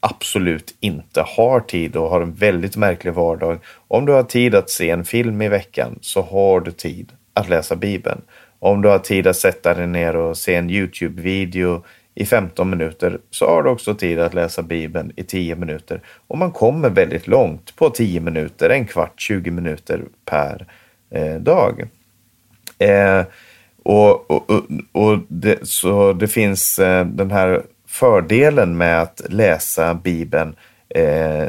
absolut 0.00 0.76
inte 0.80 1.24
har 1.26 1.60
tid 1.60 1.96
och 1.96 2.10
har 2.10 2.20
en 2.20 2.34
väldigt 2.34 2.76
märklig 2.76 3.12
vardag. 3.12 3.58
Om 3.88 4.06
du 4.06 4.12
har 4.12 4.22
tid 4.22 4.54
att 4.54 4.70
se 4.70 4.90
en 4.90 5.04
film 5.04 5.42
i 5.42 5.48
veckan 5.48 5.98
så 6.00 6.22
har 6.22 6.60
du 6.60 6.70
tid 6.70 7.12
att 7.34 7.48
läsa 7.48 7.76
Bibeln. 7.76 8.20
Om 8.58 8.82
du 8.82 8.88
har 8.88 8.98
tid 8.98 9.26
att 9.26 9.36
sätta 9.36 9.74
dig 9.74 9.86
ner 9.86 10.16
och 10.16 10.36
se 10.36 10.54
en 10.54 10.70
Youtube-video 10.70 11.84
i 12.18 12.26
15 12.26 12.70
minuter 12.70 13.18
så 13.30 13.46
har 13.46 13.62
du 13.62 13.70
också 13.70 13.94
tid 13.94 14.20
att 14.20 14.34
läsa 14.34 14.62
Bibeln 14.62 15.12
i 15.16 15.24
10 15.24 15.56
minuter. 15.56 16.00
Och 16.26 16.38
man 16.38 16.52
kommer 16.52 16.90
väldigt 16.90 17.26
långt 17.26 17.76
på 17.76 17.90
10 17.90 18.20
minuter, 18.20 18.70
en 18.70 18.86
kvart, 18.86 19.20
20 19.20 19.50
minuter 19.50 20.02
per 20.24 20.66
eh, 21.10 21.34
dag. 21.34 21.88
Eh, 22.78 23.24
och, 23.82 24.30
och, 24.30 24.50
och, 24.50 24.64
och 24.92 25.18
det, 25.28 25.68
så 25.68 26.12
det 26.12 26.28
finns 26.28 26.78
eh, 26.78 27.06
den 27.06 27.30
här 27.30 27.62
fördelen 27.86 28.76
med 28.76 29.02
att 29.02 29.20
läsa 29.28 29.94
Bibeln 29.94 30.56
eh, 30.88 31.46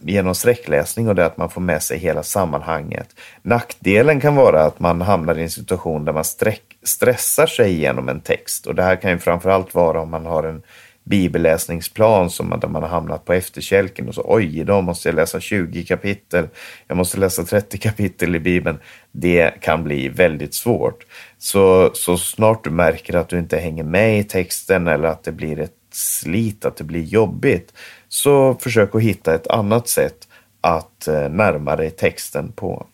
genom 0.00 0.34
sträckläsning 0.34 1.08
och 1.08 1.14
det 1.14 1.22
är 1.22 1.26
att 1.26 1.36
man 1.36 1.50
får 1.50 1.60
med 1.60 1.82
sig 1.82 1.98
hela 1.98 2.22
sammanhanget. 2.22 3.08
Nackdelen 3.42 4.20
kan 4.20 4.36
vara 4.36 4.62
att 4.62 4.80
man 4.80 5.00
hamnar 5.00 5.38
i 5.38 5.42
en 5.42 5.50
situation 5.50 6.04
där 6.04 6.12
man 6.12 6.24
sträck, 6.24 6.73
stressar 6.84 7.46
sig 7.46 7.72
igenom 7.72 8.08
en 8.08 8.20
text 8.20 8.66
och 8.66 8.74
det 8.74 8.82
här 8.82 8.96
kan 8.96 9.10
ju 9.10 9.18
framförallt 9.18 9.74
vara 9.74 10.00
om 10.00 10.10
man 10.10 10.26
har 10.26 10.42
en 10.42 10.62
bibelläsningsplan 11.04 12.30
som 12.30 12.48
man, 12.48 12.60
där 12.60 12.68
man 12.68 12.82
har 12.82 12.90
hamnat 12.90 13.24
på 13.24 13.32
efterkälken 13.32 14.08
och 14.08 14.14
så 14.14 14.22
oj, 14.24 14.58
idag 14.60 14.84
måste 14.84 15.08
jag 15.08 15.16
läsa 15.16 15.40
20 15.40 15.84
kapitel, 15.84 16.48
jag 16.86 16.96
måste 16.96 17.18
läsa 17.18 17.44
30 17.44 17.78
kapitel 17.78 18.36
i 18.36 18.40
Bibeln. 18.40 18.78
Det 19.12 19.60
kan 19.60 19.84
bli 19.84 20.08
väldigt 20.08 20.54
svårt. 20.54 21.06
Så, 21.38 21.90
så 21.94 22.16
snart 22.16 22.64
du 22.64 22.70
märker 22.70 23.16
att 23.16 23.28
du 23.28 23.38
inte 23.38 23.56
hänger 23.56 23.84
med 23.84 24.18
i 24.18 24.24
texten 24.24 24.88
eller 24.88 25.08
att 25.08 25.24
det 25.24 25.32
blir 25.32 25.60
ett 25.60 25.72
slit, 25.92 26.64
att 26.64 26.76
det 26.76 26.84
blir 26.84 27.02
jobbigt, 27.02 27.72
så 28.08 28.54
försök 28.54 28.94
att 28.94 29.02
hitta 29.02 29.34
ett 29.34 29.46
annat 29.46 29.88
sätt 29.88 30.28
att 30.60 31.08
eh, 31.08 31.28
närma 31.28 31.76
dig 31.76 31.90
texten 31.90 32.52
på. 32.52 32.86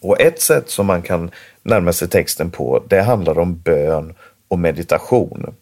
Och 0.00 0.20
ett 0.20 0.40
sätt 0.40 0.70
som 0.70 0.86
man 0.86 1.02
kan 1.02 1.30
närmar 1.62 1.92
sig 1.92 2.08
texten 2.08 2.50
på, 2.50 2.82
det 2.88 3.02
handlar 3.02 3.38
om 3.38 3.58
bön 3.58 4.14
och 4.48 4.58
meditation. 4.58 5.54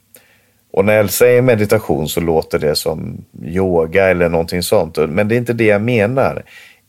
Och 0.72 0.84
när 0.84 0.94
jag 0.94 1.10
säger 1.10 1.42
meditation 1.42 2.08
så 2.08 2.20
låter 2.20 2.58
det 2.58 2.76
som 2.76 3.24
yoga 3.42 4.10
eller 4.10 4.28
någonting 4.28 4.62
sånt, 4.62 4.96
men 4.96 5.28
det 5.28 5.34
är 5.34 5.38
inte 5.38 5.52
det 5.52 5.64
jag 5.64 5.82
menar. 5.82 6.42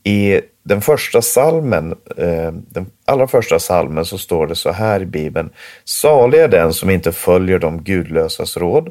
I 0.04 0.42
den 0.64 0.82
första 0.82 1.22
salmen, 1.22 1.96
eh, 2.18 2.52
den 2.52 2.86
allra 3.06 3.28
första 3.28 3.60
salmen 3.60 4.06
så 4.06 4.18
står 4.18 4.48
det 4.48 4.56
så 4.56 4.72
här 4.72 5.02
i 5.02 5.06
Bibeln. 5.06 5.50
Salig 5.86 6.40
är 6.40 6.48
den 6.48 6.74
som 6.74 6.90
inte 6.90 7.12
följer 7.12 7.60
de 7.60 7.84
gudlösas 7.84 8.58
råd, 8.58 8.90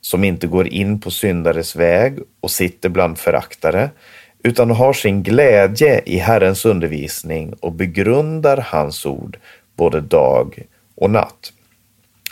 som 0.00 0.24
inte 0.24 0.46
går 0.46 0.68
in 0.68 1.00
på 1.00 1.10
syndares 1.10 1.76
väg 1.76 2.18
och 2.40 2.50
sitter 2.50 2.88
bland 2.88 3.18
föraktare, 3.18 3.90
utan 4.42 4.70
har 4.70 4.92
sin 4.92 5.22
glädje 5.22 6.00
i 6.04 6.18
Herrens 6.18 6.64
undervisning 6.64 7.52
och 7.60 7.72
begrundar 7.72 8.56
hans 8.56 9.06
ord 9.06 9.38
både 9.76 10.00
dag 10.00 10.66
och 10.94 11.10
natt. 11.10 11.52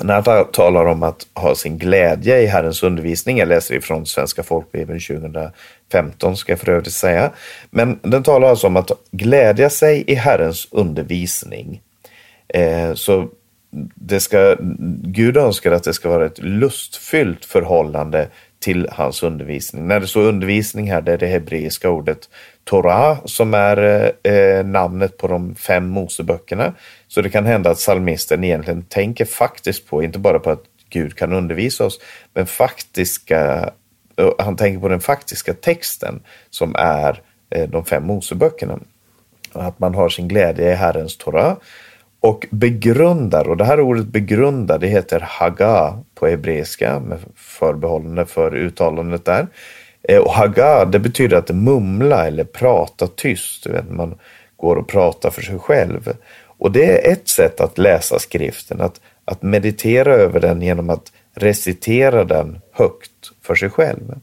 När 0.01 0.23
han 0.23 0.45
talar 0.53 0.85
om 0.87 1.03
att 1.03 1.27
ha 1.35 1.55
sin 1.55 1.79
glädje 1.79 2.41
i 2.41 2.47
Herrens 2.47 2.83
undervisning, 2.83 3.39
jag 3.39 3.49
läser 3.49 3.75
ifrån 3.75 4.07
Svenska 4.07 4.43
folkbibeln 4.43 5.01
2015 5.01 6.37
ska 6.37 6.53
jag 6.53 6.61
för 6.61 6.73
övrigt 6.73 6.93
säga, 6.93 7.31
men 7.71 7.99
den 8.03 8.23
talar 8.23 8.49
alltså 8.49 8.67
om 8.67 8.77
att 8.77 8.91
glädja 9.11 9.71
sig 9.71 10.05
i 10.07 10.15
Herrens 10.15 10.69
undervisning. 10.71 11.81
Eh, 12.49 12.95
så 12.95 13.29
det 13.95 14.21
ska, 14.21 14.57
Gud 15.03 15.37
önskar 15.37 15.73
att 15.73 15.85
det 15.85 15.93
ska 15.93 16.09
vara 16.09 16.27
ett 16.27 16.39
lustfyllt 16.39 17.45
förhållande 17.45 18.29
till 18.65 18.89
hans 18.93 19.23
undervisning. 19.23 19.89
När 19.89 20.01
det 20.01 20.07
står 20.07 20.23
undervisning 20.23 20.91
här, 20.91 21.01
det 21.01 21.13
är 21.13 21.19
det 21.19 21.27
hebreiska 21.27 21.91
ordet 21.91 22.29
Torah 22.65 23.19
som 23.25 23.55
är 23.55 24.13
eh, 24.23 24.65
namnet 24.65 25.19
på 25.19 25.29
de 25.29 25.55
fem 25.55 25.89
Moseböckerna. 25.89 26.75
Så 27.09 27.23
det 27.23 27.31
kan 27.31 27.45
hända 27.45 27.71
att 27.71 27.77
psalmisten 27.77 28.45
egentligen 28.45 28.83
tänker 28.83 29.25
faktiskt 29.25 29.87
på, 29.87 30.03
inte 30.03 30.19
bara 30.19 30.39
på 30.39 30.51
att 30.51 30.65
Gud 30.89 31.17
kan 31.17 31.33
undervisa 31.33 31.85
oss, 31.85 32.01
men 32.35 32.47
faktiska, 32.47 33.71
eh, 34.17 34.31
han 34.39 34.57
tänker 34.57 34.81
på 34.81 34.89
den 34.89 35.01
faktiska 35.01 35.55
texten 35.55 36.21
som 36.51 36.75
är 36.79 37.23
eh, 37.51 37.69
de 37.69 37.85
fem 37.85 38.07
Moseböckerna. 38.07 38.79
Att 39.53 39.79
man 39.79 39.95
har 39.95 40.09
sin 40.09 40.29
glädje 40.29 40.73
i 40.73 40.75
Herrens 40.75 41.17
Torah 41.17 41.57
och 42.21 42.47
begrundar, 42.51 43.49
och 43.49 43.57
det 43.57 43.65
här 43.65 43.81
ordet 43.81 44.07
begrundar, 44.07 44.79
det 44.79 44.87
heter 44.87 45.21
haga 45.21 46.04
på 46.15 46.27
hebreiska 46.27 47.01
med 47.01 47.19
förbehållande 47.37 48.27
för 48.27 48.57
uttalandet 48.57 49.25
där. 49.25 49.47
Eh, 50.09 50.19
och 50.19 50.33
haga, 50.33 50.85
det 50.85 50.99
betyder 50.99 51.37
att 51.37 51.51
mumla 51.51 52.27
eller 52.27 52.45
prata 52.45 53.07
tyst. 53.07 53.65
Du 53.65 53.73
vet, 53.73 53.91
man 53.91 54.19
går 54.57 54.77
och 54.77 54.89
pratar 54.89 55.31
för 55.31 55.43
sig 55.43 55.59
själv. 55.59 56.13
Och 56.59 56.73
det 56.73 56.85
är 56.85 57.13
ett 57.13 57.29
sätt 57.29 57.61
att 57.61 57.79
läsa 57.79 58.19
skriften, 58.19 58.81
att, 58.81 59.01
att 59.25 59.43
meditera 59.43 60.15
över 60.15 60.41
den 60.41 60.63
genom 60.63 60.91
att 60.91 61.13
recitera 61.35 62.25
den 62.25 62.61
högt 62.73 63.11
för 63.43 63.55
sig 63.55 63.71
själv. 63.71 64.15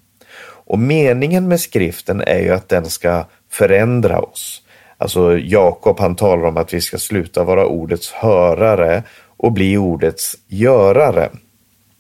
Och 0.44 0.80
meningen 0.80 1.48
med 1.48 1.60
skriften 1.60 2.22
är 2.22 2.40
ju 2.40 2.50
att 2.50 2.70
den 2.70 2.86
ska 2.86 3.26
förändra 3.50 4.20
oss. 4.20 4.64
Alltså 4.98 5.38
Jakob 5.38 6.00
han 6.00 6.16
talar 6.16 6.46
om 6.46 6.58
att 6.58 6.74
vi 6.74 6.82
ska 6.82 6.98
sluta 6.98 7.44
vara 7.44 7.66
ordets 7.66 8.12
hörare 8.12 9.04
och 9.38 9.52
bli 9.52 9.78
ordets 9.78 10.36
görare. 10.48 11.30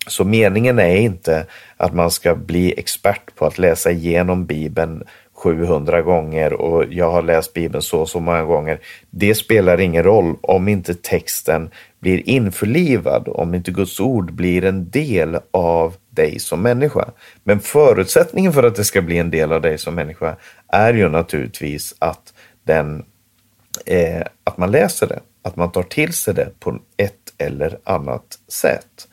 Så 0.07 0.23
meningen 0.23 0.79
är 0.79 0.95
inte 0.95 1.45
att 1.77 1.93
man 1.93 2.11
ska 2.11 2.35
bli 2.35 2.73
expert 2.77 3.35
på 3.35 3.45
att 3.45 3.57
läsa 3.57 3.91
igenom 3.91 4.45
Bibeln 4.45 5.03
700 5.43 6.01
gånger 6.01 6.53
och 6.53 6.85
jag 6.89 7.11
har 7.11 7.21
läst 7.21 7.53
Bibeln 7.53 7.81
så 7.81 8.01
och 8.01 8.09
så 8.09 8.19
många 8.19 8.43
gånger. 8.43 8.79
Det 9.09 9.35
spelar 9.35 9.79
ingen 9.79 10.03
roll 10.03 10.35
om 10.41 10.67
inte 10.67 10.93
texten 10.93 11.69
blir 11.99 12.29
införlivad, 12.29 13.27
om 13.27 13.55
inte 13.55 13.71
Guds 13.71 13.99
ord 13.99 14.33
blir 14.33 14.65
en 14.65 14.89
del 14.89 15.39
av 15.51 15.95
dig 16.09 16.39
som 16.39 16.61
människa. 16.61 17.09
Men 17.43 17.59
förutsättningen 17.59 18.53
för 18.53 18.63
att 18.63 18.75
det 18.75 18.83
ska 18.83 19.01
bli 19.01 19.17
en 19.17 19.31
del 19.31 19.51
av 19.51 19.61
dig 19.61 19.77
som 19.77 19.95
människa 19.95 20.35
är 20.67 20.93
ju 20.93 21.09
naturligtvis 21.09 21.95
att, 21.99 22.33
den, 22.63 23.05
eh, 23.85 24.21
att 24.43 24.57
man 24.57 24.71
läser 24.71 25.07
det, 25.07 25.19
att 25.43 25.55
man 25.55 25.71
tar 25.71 25.83
till 25.83 26.13
sig 26.13 26.33
det 26.33 26.49
på 26.59 26.79
ett 26.97 27.33
eller 27.37 27.79
annat 27.83 28.39
sätt. 28.47 29.07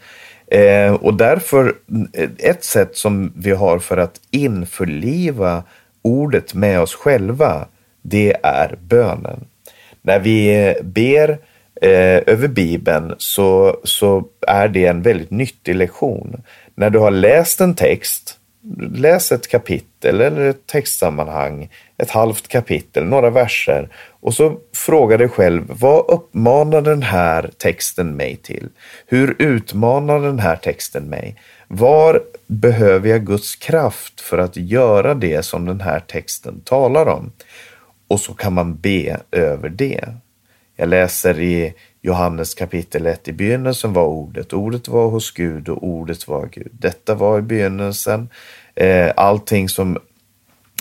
Eh, 0.50 0.94
och 0.94 1.14
därför, 1.14 1.74
eh, 2.12 2.28
ett 2.38 2.64
sätt 2.64 2.96
som 2.96 3.32
vi 3.36 3.50
har 3.50 3.78
för 3.78 3.96
att 3.96 4.20
införliva 4.30 5.62
ordet 6.02 6.54
med 6.54 6.80
oss 6.80 6.94
själva, 6.94 7.66
det 8.02 8.36
är 8.42 8.78
bönen. 8.80 9.44
När 10.02 10.20
vi 10.20 10.74
ber 10.82 11.30
eh, 11.82 12.22
över 12.26 12.48
Bibeln 12.48 13.14
så, 13.18 13.80
så 13.84 14.24
är 14.46 14.68
det 14.68 14.86
en 14.86 15.02
väldigt 15.02 15.30
nyttig 15.30 15.74
lektion. 15.74 16.42
När 16.74 16.90
du 16.90 16.98
har 16.98 17.10
läst 17.10 17.60
en 17.60 17.74
text, 17.74 18.37
läs 18.94 19.32
ett 19.32 19.48
kapitel 19.48 20.20
eller 20.20 20.48
ett 20.48 20.66
textsammanhang, 20.66 21.70
ett 21.98 22.10
halvt 22.10 22.48
kapitel, 22.48 23.04
några 23.04 23.30
verser 23.30 23.88
och 24.20 24.34
så 24.34 24.58
fråga 24.74 25.16
dig 25.16 25.28
själv, 25.28 25.64
vad 25.68 26.10
uppmanar 26.10 26.80
den 26.80 27.02
här 27.02 27.50
texten 27.58 28.16
mig 28.16 28.36
till? 28.36 28.68
Hur 29.06 29.36
utmanar 29.42 30.20
den 30.20 30.38
här 30.38 30.56
texten 30.56 31.04
mig? 31.04 31.36
Var 31.68 32.22
behöver 32.46 33.08
jag 33.08 33.26
Guds 33.26 33.56
kraft 33.56 34.20
för 34.20 34.38
att 34.38 34.56
göra 34.56 35.14
det 35.14 35.44
som 35.44 35.64
den 35.64 35.80
här 35.80 36.00
texten 36.00 36.60
talar 36.60 37.06
om? 37.06 37.32
Och 38.08 38.20
så 38.20 38.34
kan 38.34 38.52
man 38.52 38.76
be 38.76 39.20
över 39.30 39.68
det. 39.68 40.04
Jag 40.80 40.88
läser 40.88 41.40
i 41.40 41.74
Johannes 42.02 42.54
kapitel 42.54 43.06
1. 43.06 43.28
I 43.28 43.32
begynnelsen 43.32 43.92
var 43.92 44.04
ordet, 44.04 44.52
ordet 44.52 44.88
var 44.88 45.08
hos 45.08 45.30
Gud 45.30 45.68
och 45.68 45.84
ordet 45.84 46.28
var 46.28 46.46
Gud. 46.46 46.68
Detta 46.72 47.14
var 47.14 47.38
i 47.38 47.42
begynnelsen. 47.42 48.28
Eh, 48.74 49.12
allting 49.16 49.68
som, 49.68 49.98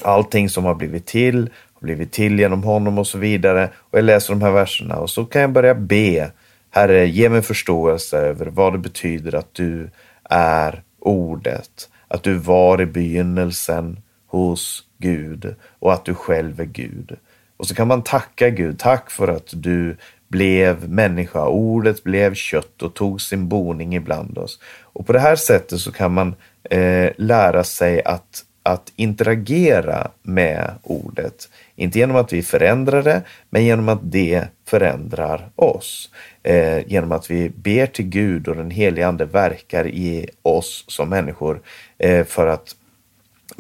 allting 0.01 0.49
som 0.49 0.65
har 0.65 0.75
blivit 0.75 1.05
till 1.05 1.49
har 1.73 1.81
blivit 1.81 2.11
till 2.11 2.39
genom 2.39 2.63
honom 2.63 2.97
och 2.97 3.07
så 3.07 3.17
vidare. 3.17 3.69
Och 3.75 3.97
jag 3.97 4.05
läser 4.05 4.33
de 4.33 4.41
här 4.41 4.51
verserna 4.51 4.95
och 4.95 5.09
så 5.09 5.25
kan 5.25 5.41
jag 5.41 5.51
börja 5.51 5.75
be. 5.75 6.31
Herre, 6.69 7.07
ge 7.07 7.29
mig 7.29 7.41
förståelse 7.41 8.17
över 8.17 8.45
vad 8.45 8.73
det 8.73 8.79
betyder 8.79 9.35
att 9.35 9.53
du 9.53 9.89
är 10.29 10.83
ordet. 10.99 11.89
Att 12.07 12.23
du 12.23 12.33
var 12.33 12.81
i 12.81 12.85
begynnelsen 12.85 13.99
hos 14.27 14.83
Gud 14.97 15.55
och 15.79 15.93
att 15.93 16.05
du 16.05 16.13
själv 16.13 16.59
är 16.59 16.65
Gud. 16.65 17.17
Och 17.57 17.67
så 17.67 17.75
kan 17.75 17.87
man 17.87 18.01
tacka 18.01 18.49
Gud. 18.49 18.79
Tack 18.79 19.11
för 19.11 19.27
att 19.27 19.49
du 19.53 19.97
blev 20.27 20.89
människa. 20.89 21.47
Ordet 21.47 22.03
blev 22.03 22.33
kött 22.33 22.81
och 22.81 22.93
tog 22.93 23.21
sin 23.21 23.47
boning 23.47 23.95
ibland 23.95 24.37
oss. 24.37 24.59
Och 24.81 25.07
på 25.07 25.13
det 25.13 25.19
här 25.19 25.35
sättet 25.35 25.79
så 25.79 25.91
kan 25.91 26.13
man 26.13 26.35
eh, 26.69 27.11
lära 27.17 27.63
sig 27.63 28.03
att, 28.03 28.43
att 28.63 28.91
interagera 28.95 30.11
med 30.21 30.71
ordet. 30.83 31.49
Inte 31.75 31.99
genom 31.99 32.15
att 32.15 32.33
vi 32.33 32.43
förändrar 32.43 33.03
det, 33.03 33.21
men 33.49 33.65
genom 33.65 33.89
att 33.89 33.99
det 34.01 34.45
förändrar 34.65 35.49
oss. 35.55 36.09
Eh, 36.43 36.87
genom 36.87 37.11
att 37.11 37.31
vi 37.31 37.49
ber 37.49 37.85
till 37.85 38.09
Gud 38.09 38.47
och 38.47 38.55
den 38.55 38.71
helige 38.71 39.07
Ande 39.07 39.25
verkar 39.25 39.87
i 39.87 40.29
oss 40.41 40.85
som 40.87 41.09
människor 41.09 41.61
eh, 41.97 42.25
för, 42.25 42.47
att, 42.47 42.75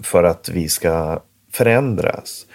för 0.03 0.23
att 0.23 0.49
vi 0.49 0.69
ska 0.69 1.21
förändras. 1.51 2.45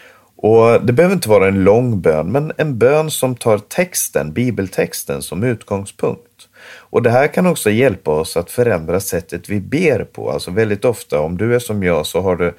Och 0.42 0.86
Det 0.86 0.92
behöver 0.92 1.14
inte 1.14 1.28
vara 1.28 1.48
en 1.48 1.64
lång 1.64 2.00
bön, 2.00 2.32
men 2.32 2.52
en 2.56 2.78
bön 2.78 3.10
som 3.10 3.34
tar 3.34 3.58
texten, 3.58 4.32
bibeltexten 4.32 5.22
som 5.22 5.44
utgångspunkt. 5.44 6.48
Och 6.90 7.02
Det 7.02 7.10
här 7.10 7.26
kan 7.26 7.46
också 7.46 7.70
hjälpa 7.70 8.10
oss 8.10 8.36
att 8.36 8.50
förändra 8.50 9.00
sättet 9.00 9.48
vi 9.48 9.60
ber 9.60 10.04
på. 10.04 10.30
Alltså 10.30 10.50
väldigt 10.50 10.84
ofta, 10.84 11.20
om 11.20 11.36
du 11.36 11.54
är 11.54 11.58
som 11.58 11.82
jag, 11.82 12.06
så 12.06 12.20
har 12.20 12.36
du 12.36 12.54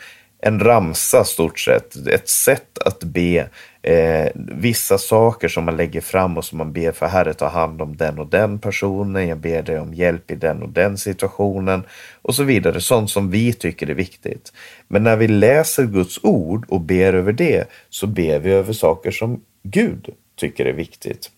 en 0.46 0.60
ramsa 0.60 1.24
stort 1.24 1.60
sett, 1.60 2.08
ett 2.08 2.30
sätt 2.30 2.78
att 2.78 3.04
be 3.04 3.50
eh, 3.82 4.32
vissa 4.36 4.98
saker 4.98 5.48
som 5.48 5.66
man 5.66 5.78
lägger 5.78 6.02
fram 6.02 6.38
och 6.38 6.46
som 6.46 6.58
man 6.58 6.74
ber 6.74 6.92
för 6.92 7.06
Herre 7.06 7.34
ta 7.34 7.48
hand 7.48 7.82
om 7.82 7.98
den 7.98 8.20
och 8.20 8.28
den 8.28 8.60
personen, 8.60 9.28
jag 9.28 9.38
ber 9.38 9.62
dig 9.62 9.80
om 9.80 9.94
hjälp 9.94 10.32
i 10.32 10.36
den 10.36 10.64
och 10.64 10.70
den 10.70 10.98
situationen 10.98 11.84
och 12.22 12.36
så 12.36 12.44
vidare, 12.44 12.82
sånt 12.82 13.10
som 13.10 13.32
vi 13.32 13.54
tycker 13.54 13.90
är 13.90 13.94
viktigt. 13.94 14.54
Men 14.88 15.04
när 15.04 15.16
vi 15.16 15.28
läser 15.28 15.86
Guds 15.86 16.20
ord 16.24 16.66
och 16.70 16.82
ber 16.82 17.14
över 17.14 17.34
det 17.34 17.68
så 17.90 18.08
ber 18.08 18.40
vi 18.40 18.52
över 18.52 18.74
saker 18.74 19.12
som 19.12 19.42
Gud 19.64 20.10
tycker 20.36 20.66
är 20.66 20.74
viktigt. 20.74 21.32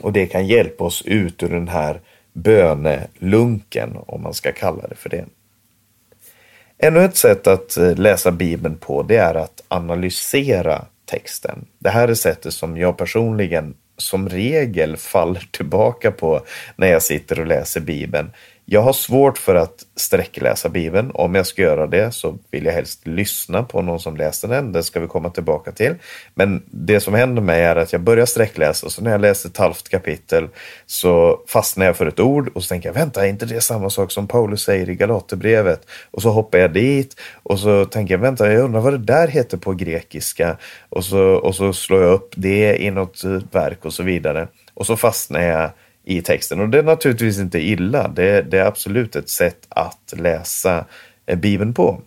Och 0.00 0.12
det 0.12 0.26
kan 0.26 0.46
hjälpa 0.46 0.84
oss 0.84 1.02
ut 1.02 1.42
ur 1.42 1.48
den 1.48 1.68
här 1.68 2.00
bönelunken, 2.32 3.96
om 4.06 4.22
man 4.22 4.34
ska 4.34 4.52
kalla 4.52 4.88
det 4.88 4.96
för 4.96 5.08
det. 5.08 5.24
Ännu 6.78 7.04
ett 7.04 7.16
sätt 7.16 7.46
att 7.46 7.76
eh, 7.76 7.96
läsa 7.96 8.30
Bibeln 8.30 8.76
på 8.76 9.02
det 9.02 9.16
är 9.16 9.34
att 9.34 9.64
analysera 9.68 10.84
texten. 11.10 11.66
Det 11.78 11.90
här 11.90 12.08
är 12.08 12.14
sättet 12.14 12.54
som 12.54 12.76
jag 12.76 12.96
personligen 12.98 13.74
som 13.96 14.28
regel 14.28 14.96
faller 14.96 15.48
tillbaka 15.50 16.10
på 16.10 16.40
när 16.76 16.86
jag 16.86 17.02
sitter 17.02 17.40
och 17.40 17.46
läser 17.46 17.80
Bibeln. 17.80 18.30
Jag 18.70 18.82
har 18.82 18.92
svårt 18.92 19.38
för 19.38 19.54
att 19.54 19.86
sträckläsa 19.96 20.68
Bibeln. 20.68 21.10
Om 21.14 21.34
jag 21.34 21.46
ska 21.46 21.62
göra 21.62 21.86
det 21.86 22.12
så 22.12 22.38
vill 22.50 22.64
jag 22.64 22.72
helst 22.72 23.06
lyssna 23.06 23.62
på 23.62 23.82
någon 23.82 24.00
som 24.00 24.16
läser 24.16 24.48
den. 24.48 24.72
Det 24.72 24.82
ska 24.82 25.00
vi 25.00 25.06
komma 25.06 25.30
tillbaka 25.30 25.72
till. 25.72 25.94
Men 26.34 26.62
det 26.70 27.00
som 27.00 27.14
händer 27.14 27.42
mig 27.42 27.62
är 27.62 27.76
att 27.76 27.92
jag 27.92 28.00
börjar 28.00 28.26
sträckläsa 28.26 28.86
och 28.86 28.92
så 28.92 29.02
när 29.02 29.10
jag 29.10 29.20
läser 29.20 29.48
ett 29.48 29.56
halvt 29.56 29.88
kapitel 29.88 30.48
så 30.86 31.40
fastnar 31.46 31.86
jag 31.86 31.96
för 31.96 32.06
ett 32.06 32.20
ord 32.20 32.50
och 32.54 32.62
så 32.62 32.68
tänker 32.68 32.88
jag 32.88 32.94
vänta, 32.94 33.24
är 33.24 33.28
inte 33.28 33.46
det 33.46 33.60
samma 33.60 33.90
sak 33.90 34.12
som 34.12 34.26
Paulus 34.26 34.62
säger 34.62 34.90
i 34.90 34.94
Galaterbrevet? 34.94 35.80
Och 36.10 36.22
så 36.22 36.30
hoppar 36.30 36.58
jag 36.58 36.72
dit 36.72 37.16
och 37.42 37.58
så 37.58 37.84
tänker 37.84 38.14
jag 38.14 38.18
vänta, 38.18 38.52
jag 38.52 38.64
undrar 38.64 38.80
vad 38.80 38.92
det 38.92 38.98
där 38.98 39.28
heter 39.28 39.56
på 39.56 39.72
grekiska 39.72 40.56
och 40.88 41.04
så, 41.04 41.20
och 41.20 41.54
så 41.54 41.72
slår 41.72 42.02
jag 42.02 42.12
upp 42.12 42.32
det 42.36 42.76
i 42.76 42.90
något 42.90 43.24
verk 43.52 43.84
och 43.84 43.92
så 43.92 44.02
vidare. 44.02 44.48
Och 44.74 44.86
så 44.86 44.96
fastnar 44.96 45.42
jag 45.42 45.70
i 46.08 46.22
texten. 46.22 46.60
Och 46.60 46.68
det 46.68 46.78
är 46.78 46.82
naturligtvis 46.82 47.38
inte 47.38 47.58
illa. 47.58 48.08
Det, 48.08 48.42
det 48.42 48.58
är 48.58 48.64
absolut 48.64 49.16
ett 49.16 49.28
sätt 49.28 49.66
att 49.68 50.14
läsa 50.16 50.84
eh, 51.26 51.38
Bibeln 51.38 51.74
på. 51.74 52.00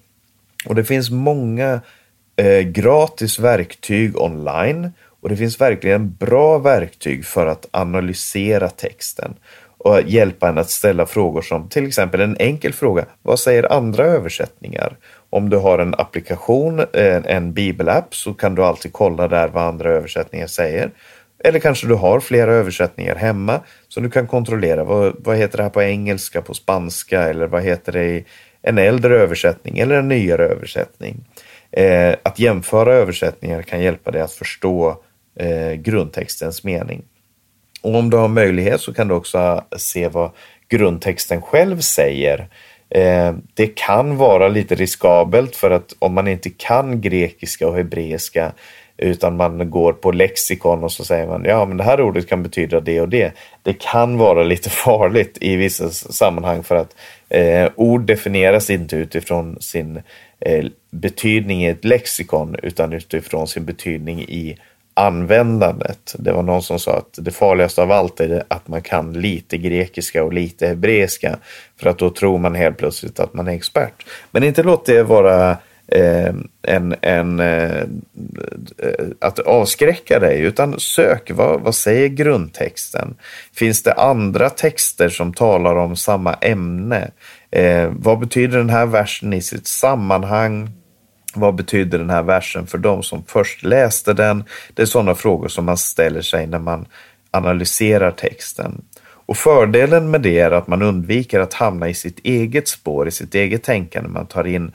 Och 0.66 0.76
det 0.76 0.84
finns 0.84 1.10
många 1.10 1.82
eh, 2.36 2.60
gratis 2.60 3.40
verktyg 3.40 4.18
online 4.18 4.92
och 5.22 5.30
det 5.30 5.38
finns 5.38 5.62
verkligen 5.62 6.14
bra 6.14 6.58
verktyg 6.58 7.26
för 7.26 7.48
att 7.48 7.68
analysera 7.72 8.70
texten 8.70 9.34
och 9.78 10.02
hjälpa 10.06 10.50
en 10.50 10.58
att 10.58 10.70
ställa 10.70 11.06
frågor 11.06 11.42
som 11.42 11.70
till 11.70 11.88
exempel 11.88 12.22
en 12.22 12.38
enkel 12.40 12.74
fråga. 12.74 13.06
Vad 13.22 13.40
säger 13.40 13.74
andra 13.74 14.04
översättningar? 14.04 14.98
Om 15.30 15.50
du 15.50 15.58
har 15.58 15.80
en 15.80 15.96
applikation, 15.98 16.86
en, 16.94 17.26
en 17.26 17.54
bibelapp, 17.54 18.16
så 18.16 18.34
kan 18.34 18.56
du 18.56 18.64
alltid 18.64 18.94
kolla 18.94 19.28
där 19.28 19.48
vad 19.48 19.64
andra 19.64 19.90
översättningar 19.90 20.48
säger. 20.48 20.92
Eller 21.44 21.60
kanske 21.60 21.88
du 21.88 21.94
har 21.94 22.20
flera 22.20 22.54
översättningar 22.54 23.16
hemma 23.16 23.60
som 23.88 24.04
du 24.04 24.10
kan 24.10 24.28
kontrollera. 24.28 24.84
Vad, 24.84 25.16
vad 25.20 25.38
heter 25.38 25.58
det 25.58 25.64
här 25.64 25.70
på 25.70 25.82
engelska, 25.82 26.42
på 26.42 26.54
spanska 26.54 27.22
eller 27.22 27.48
vad 27.48 27.64
heter 27.64 27.92
det 27.92 28.06
i 28.06 28.26
en 28.62 28.78
äldre 28.78 29.20
översättning 29.20 29.80
eller 29.80 29.96
en 29.96 30.08
nyare 30.08 30.46
översättning? 30.46 31.26
Eh, 31.72 32.16
att 32.24 32.40
jämföra 32.40 32.94
översättningar 32.94 33.62
kan 33.62 33.82
hjälpa 33.82 34.12
dig 34.12 34.22
att 34.22 34.34
förstå 34.34 35.02
eh, 35.40 35.74
grundtextens 35.74 36.64
mening. 36.64 37.04
Och 37.82 37.96
om 37.96 38.10
du 38.10 38.18
har 38.18 38.28
möjlighet 38.28 38.82
så 38.82 38.94
kan 38.94 39.08
du 39.08 39.14
också 39.14 39.64
se 39.78 40.08
vad 40.08 40.32
grundtexten 40.70 41.42
själv 41.42 41.80
säger. 41.80 42.48
Eh, 42.90 43.34
det 43.54 43.68
kan 43.68 44.18
vara 44.18 44.48
lite 44.48 44.76
riskabelt 44.76 45.56
för 45.56 45.72
att 45.72 45.96
om 46.00 46.14
man 46.14 46.28
inte 46.28 46.50
kan 46.50 47.02
grekiska 47.02 47.68
och 47.68 47.76
hebreiska 47.76 48.52
utan 49.02 49.36
man 49.36 49.70
går 49.70 49.94
på 49.94 50.12
lexikon 50.12 50.84
och 50.84 50.92
så 50.92 51.06
säger 51.06 51.28
man 51.28 51.44
ja 51.46 51.66
men 51.66 51.78
det 51.78 51.84
här 51.84 52.02
ordet 52.02 52.28
kan 52.28 52.44
betyda 52.44 52.80
det 52.80 53.02
och 53.02 53.10
det. 53.10 53.34
Det 53.64 53.74
kan 53.74 54.18
vara 54.18 54.44
lite 54.44 54.70
farligt 54.86 55.38
i 55.42 55.56
vissa 55.56 55.90
sammanhang 55.90 56.64
för 56.64 56.76
att 56.76 56.96
eh, 57.30 57.70
ord 57.76 58.02
definieras 58.02 58.70
inte 58.70 58.96
utifrån 58.96 59.58
sin 59.60 60.02
eh, 60.40 60.66
betydning 60.92 61.64
i 61.64 61.70
ett 61.70 61.86
lexikon 61.86 62.56
utan 62.64 62.94
utifrån 62.94 63.48
sin 63.48 63.66
betydning 63.66 64.22
i 64.22 64.58
användandet. 64.94 66.16
Det 66.20 66.32
var 66.32 66.44
någon 66.44 66.64
som 66.64 66.80
sa 66.80 66.98
att 66.98 67.18
det 67.22 67.32
farligaste 67.32 67.82
av 67.82 67.92
allt 67.92 68.20
är 68.20 68.44
att 68.48 68.68
man 68.68 68.82
kan 68.82 69.14
lite 69.14 69.58
grekiska 69.58 70.24
och 70.24 70.34
lite 70.34 70.68
hebreiska 70.68 71.38
för 71.80 71.90
att 71.90 71.98
då 71.98 72.10
tror 72.10 72.38
man 72.38 72.56
helt 72.56 72.78
plötsligt 72.78 73.20
att 73.20 73.34
man 73.34 73.48
är 73.48 73.52
expert. 73.52 74.06
Men 74.32 74.44
inte 74.44 74.64
låt 74.64 74.86
det 74.86 75.04
vara 75.04 75.52
eh, 75.52 75.58
Eh, 75.96 76.34
en, 76.62 76.96
en, 77.02 77.40
eh, 77.40 77.84
att 79.22 79.40
avskräcka 79.40 80.20
dig, 80.20 80.42
utan 80.42 80.80
sök 80.80 81.32
vad, 81.32 81.62
vad 81.62 81.76
säger 81.76 82.08
grundtexten? 82.08 83.16
Finns 83.54 83.84
det 83.84 83.94
andra 83.94 84.50
texter 84.50 85.10
som 85.10 85.34
talar 85.34 85.76
om 85.76 85.96
samma 85.96 86.34
ämne? 86.34 87.12
Eh, 87.52 87.92
vad 87.92 88.20
betyder 88.20 88.58
den 88.58 88.70
här 88.70 88.86
versen 88.86 89.34
i 89.34 89.42
sitt 89.42 89.68
sammanhang? 89.68 90.70
Vad 91.36 91.56
betyder 91.56 91.98
den 91.98 92.10
här 92.10 92.24
versen 92.24 92.68
för 92.68 92.78
de 92.78 93.04
som 93.04 93.24
först 93.28 93.64
läste 93.64 94.14
den? 94.14 94.44
Det 94.74 94.82
är 94.82 94.86
sådana 94.86 95.16
frågor 95.16 95.48
som 95.48 95.66
man 95.66 95.78
ställer 95.78 96.22
sig 96.22 96.48
när 96.48 96.60
man 96.60 96.86
analyserar 97.32 98.12
texten. 98.12 98.82
Och 99.26 99.38
fördelen 99.38 100.12
med 100.12 100.22
det 100.22 100.40
är 100.40 100.52
att 100.52 100.68
man 100.68 100.82
undviker 100.82 101.40
att 101.40 101.54
hamna 101.54 101.90
i 101.90 101.94
sitt 101.94 102.20
eget 102.24 102.68
spår, 102.68 103.08
i 103.08 103.12
sitt 103.12 103.36
eget 103.36 103.64
tänkande. 103.64 104.10
Man 104.10 104.26
tar 104.26 104.48
in 104.48 104.72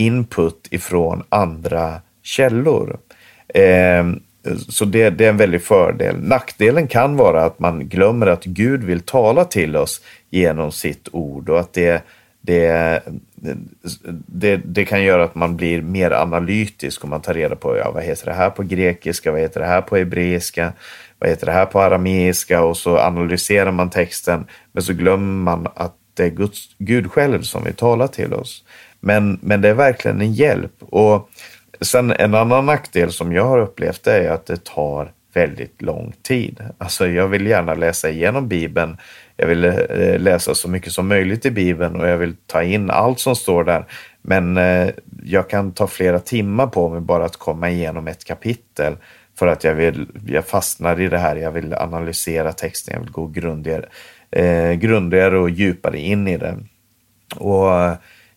input 0.00 0.68
ifrån 0.70 1.22
andra 1.28 2.00
källor. 2.22 2.98
Eh, 3.54 4.04
så 4.68 4.84
det, 4.84 5.10
det, 5.10 5.24
är 5.24 5.28
en 5.28 5.36
väldig 5.36 5.62
fördel. 5.62 6.16
Nackdelen 6.18 6.86
kan 6.86 7.16
vara 7.16 7.44
att 7.44 7.58
man 7.58 7.88
glömmer 7.88 8.26
att 8.26 8.44
Gud 8.44 8.84
vill 8.84 9.00
tala 9.00 9.44
till 9.44 9.76
oss 9.76 10.00
genom 10.30 10.72
sitt 10.72 11.08
ord 11.12 11.48
och 11.48 11.60
att 11.60 11.72
det, 11.72 12.02
det, 12.40 13.00
det, 14.26 14.56
det 14.56 14.84
kan 14.84 15.02
göra 15.02 15.24
att 15.24 15.34
man 15.34 15.56
blir 15.56 15.82
mer 15.82 16.10
analytisk 16.10 17.02
och 17.02 17.08
man 17.08 17.20
tar 17.20 17.34
reda 17.34 17.56
på 17.56 17.76
ja, 17.76 17.90
vad 17.90 18.02
heter 18.02 18.26
det 18.26 18.32
här 18.32 18.50
på 18.50 18.62
grekiska, 18.62 19.32
vad 19.32 19.40
heter 19.40 19.60
det 19.60 19.66
här 19.66 19.82
på 19.82 19.96
hebreiska, 19.96 20.72
vad 21.18 21.30
heter 21.30 21.46
det 21.46 21.52
här 21.52 21.66
på 21.66 21.80
arameiska 21.80 22.62
och 22.62 22.76
så 22.76 22.98
analyserar 22.98 23.72
man 23.72 23.90
texten 23.90 24.46
men 24.72 24.82
så 24.82 24.92
glömmer 24.92 25.44
man 25.44 25.68
att 25.74 25.94
det 26.14 26.24
är 26.24 26.30
Guds, 26.30 26.68
Gud 26.78 27.10
själv 27.10 27.42
som 27.42 27.64
vill 27.64 27.74
tala 27.74 28.08
till 28.08 28.34
oss. 28.34 28.64
Men, 29.00 29.38
men 29.42 29.60
det 29.60 29.68
är 29.68 29.74
verkligen 29.74 30.20
en 30.20 30.32
hjälp. 30.32 30.72
Och 30.80 31.30
sen 31.80 32.12
en 32.12 32.34
annan 32.34 32.66
nackdel 32.66 33.12
som 33.12 33.32
jag 33.32 33.44
har 33.44 33.58
upplevt 33.58 34.06
är 34.06 34.30
att 34.30 34.46
det 34.46 34.64
tar 34.64 35.12
väldigt 35.32 35.82
lång 35.82 36.14
tid. 36.22 36.60
Alltså 36.78 37.08
jag 37.08 37.28
vill 37.28 37.46
gärna 37.46 37.74
läsa 37.74 38.10
igenom 38.10 38.48
Bibeln. 38.48 38.96
Jag 39.36 39.46
vill 39.46 39.64
eh, 39.64 40.18
läsa 40.18 40.54
så 40.54 40.68
mycket 40.68 40.92
som 40.92 41.08
möjligt 41.08 41.46
i 41.46 41.50
Bibeln 41.50 42.00
och 42.00 42.08
jag 42.08 42.18
vill 42.18 42.36
ta 42.46 42.62
in 42.62 42.90
allt 42.90 43.20
som 43.20 43.36
står 43.36 43.64
där. 43.64 43.84
Men 44.22 44.56
eh, 44.56 44.88
jag 45.24 45.50
kan 45.50 45.72
ta 45.72 45.86
flera 45.86 46.18
timmar 46.18 46.66
på 46.66 46.88
mig 46.88 47.00
bara 47.00 47.24
att 47.24 47.36
komma 47.36 47.70
igenom 47.70 48.08
ett 48.08 48.24
kapitel 48.24 48.96
för 49.38 49.46
att 49.46 49.64
jag, 49.64 49.74
vill, 49.74 50.06
jag 50.26 50.46
fastnar 50.46 51.00
i 51.00 51.08
det 51.08 51.18
här. 51.18 51.36
Jag 51.36 51.50
vill 51.50 51.74
analysera 51.74 52.52
texten, 52.52 52.94
jag 52.94 53.00
vill 53.00 53.12
gå 53.12 53.26
grundligare, 53.26 53.86
eh, 54.30 54.72
grundigare 54.72 55.38
och 55.38 55.50
djupare 55.50 55.98
in 55.98 56.28
i 56.28 56.36
den. 56.36 56.68
Och 57.36 57.70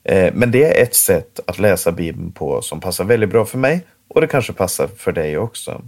Eh, 0.03 0.33
men 0.33 0.51
det 0.51 0.63
är 0.63 0.83
ett 0.83 0.95
sätt 0.95 1.39
att 1.47 1.59
läsa 1.59 1.91
Bibeln 1.91 2.31
på 2.31 2.61
som 2.61 2.79
passar 2.79 3.03
väldigt 3.03 3.29
bra 3.29 3.45
för 3.45 3.57
mig 3.57 3.81
och 4.07 4.21
det 4.21 4.27
kanske 4.27 4.53
passar 4.53 4.87
för 4.87 5.11
dig 5.11 5.37
också. 5.37 5.81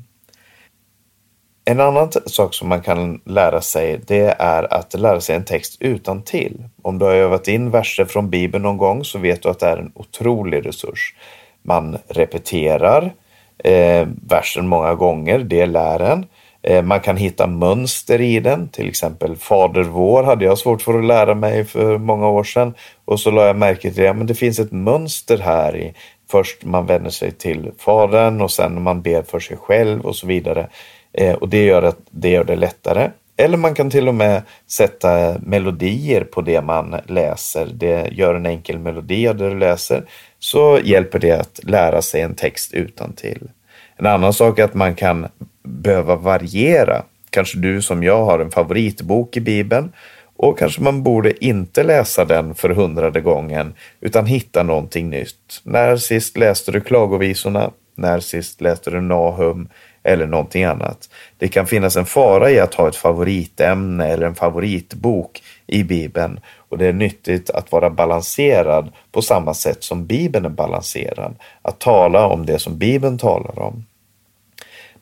En 1.65 1.79
annan 1.79 2.11
sak 2.25 2.53
som 2.53 2.69
man 2.69 2.81
kan 2.81 3.21
lära 3.25 3.61
sig, 3.61 3.99
det 4.07 4.35
är 4.39 4.73
att 4.73 4.93
lära 4.93 5.21
sig 5.21 5.35
en 5.35 5.45
text 5.45 5.77
utan 5.79 6.21
till. 6.21 6.63
Om 6.81 6.99
du 6.99 7.05
har 7.05 7.13
övat 7.13 7.47
in 7.47 7.71
verser 7.71 8.05
från 8.05 8.29
Bibeln 8.29 8.63
någon 8.63 8.77
gång 8.77 9.03
så 9.03 9.19
vet 9.19 9.43
du 9.43 9.49
att 9.49 9.59
det 9.59 9.67
är 9.67 9.77
en 9.77 9.91
otrolig 9.95 10.65
resurs. 10.65 11.15
Man 11.61 11.97
repeterar 12.07 13.13
eh, 13.57 14.07
versen 14.27 14.67
många 14.67 14.95
gånger, 14.95 15.39
det 15.39 15.65
lär 15.65 15.99
en. 15.99 16.25
Eh, 16.67 16.83
man 16.83 16.99
kan 16.99 17.17
hitta 17.17 17.47
mönster 17.47 18.21
i 18.21 18.39
den, 18.39 18.67
till 18.67 18.89
exempel 18.89 19.35
Fader 19.35 19.83
vår 19.83 20.23
hade 20.23 20.45
jag 20.45 20.57
svårt 20.57 20.81
för 20.81 20.99
att 20.99 21.05
lära 21.05 21.35
mig 21.35 21.65
för 21.65 21.97
många 21.97 22.27
år 22.27 22.43
sedan 22.43 22.73
och 23.05 23.19
så 23.19 23.31
la 23.31 23.47
jag 23.47 23.55
märke 23.55 23.81
till 23.81 24.03
det, 24.03 24.13
men 24.13 24.27
det 24.27 24.35
finns 24.35 24.59
ett 24.59 24.71
mönster 24.71 25.37
här 25.37 25.75
i 25.77 25.93
först 26.31 26.63
man 26.63 26.85
vänder 26.85 27.09
sig 27.09 27.31
till 27.31 27.71
Fadern 27.77 28.41
och 28.41 28.51
sen 28.51 28.83
man 28.83 29.01
ber 29.01 29.21
för 29.21 29.39
sig 29.39 29.57
själv 29.57 30.01
och 30.01 30.15
så 30.15 30.27
vidare. 30.27 30.67
Eh, 31.13 31.33
och 31.33 31.49
det 31.49 31.65
gör, 31.65 31.81
att, 31.83 31.99
det 32.09 32.29
gör 32.29 32.43
det 32.43 32.55
lättare. 32.55 33.09
Eller 33.37 33.57
man 33.57 33.75
kan 33.75 33.89
till 33.89 34.07
och 34.07 34.15
med 34.15 34.41
sätta 34.67 35.39
melodier 35.39 36.23
på 36.23 36.41
det 36.41 36.61
man 36.61 36.95
läser. 37.07 37.69
Det 37.73 38.09
gör 38.11 38.35
en 38.35 38.45
enkel 38.45 38.79
melodi 38.79 39.27
av 39.27 39.37
det 39.37 39.49
du 39.49 39.59
läser. 39.59 40.03
Så 40.39 40.79
hjälper 40.83 41.19
det 41.19 41.31
att 41.31 41.59
lära 41.63 42.01
sig 42.01 42.21
en 42.21 42.35
text 42.35 42.73
utan 42.73 43.13
till. 43.13 43.49
En 43.97 44.05
annan 44.05 44.33
sak 44.33 44.59
är 44.59 44.63
att 44.63 44.73
man 44.73 44.95
kan 44.95 45.27
behöva 45.65 46.15
variera. 46.15 47.03
Kanske 47.29 47.57
du 47.57 47.81
som 47.81 48.03
jag 48.03 48.25
har 48.25 48.39
en 48.39 48.51
favoritbok 48.51 49.37
i 49.37 49.41
Bibeln 49.41 49.91
och 50.37 50.59
kanske 50.59 50.81
man 50.81 51.03
borde 51.03 51.45
inte 51.45 51.83
läsa 51.83 52.25
den 52.25 52.55
för 52.55 52.69
hundrade 52.69 53.21
gången 53.21 53.73
utan 54.01 54.25
hitta 54.25 54.63
någonting 54.63 55.09
nytt. 55.09 55.61
När 55.63 55.97
sist 55.97 56.37
läste 56.37 56.71
du 56.71 56.81
Klagovisorna? 56.81 57.71
När 57.95 58.19
sist 58.19 58.61
läste 58.61 58.91
du 58.91 59.01
Nahum? 59.01 59.69
eller 60.05 60.25
någonting 60.27 60.63
annat. 60.63 61.09
Det 61.37 61.47
kan 61.47 61.67
finnas 61.67 61.97
en 61.97 62.05
fara 62.05 62.51
i 62.51 62.59
att 62.59 62.73
ha 62.73 62.87
ett 62.87 62.95
favoritämne 62.95 64.07
eller 64.07 64.27
en 64.27 64.35
favoritbok 64.35 65.43
i 65.67 65.83
Bibeln 65.83 66.39
och 66.69 66.77
det 66.77 66.87
är 66.87 66.93
nyttigt 66.93 67.49
att 67.49 67.71
vara 67.71 67.89
balanserad 67.89 68.91
på 69.11 69.21
samma 69.21 69.53
sätt 69.53 69.83
som 69.83 70.05
Bibeln 70.05 70.45
är 70.45 70.49
balanserad. 70.49 71.35
Att 71.61 71.79
tala 71.79 72.27
om 72.27 72.45
det 72.45 72.59
som 72.59 72.77
Bibeln 72.77 73.17
talar 73.17 73.59
om. 73.59 73.85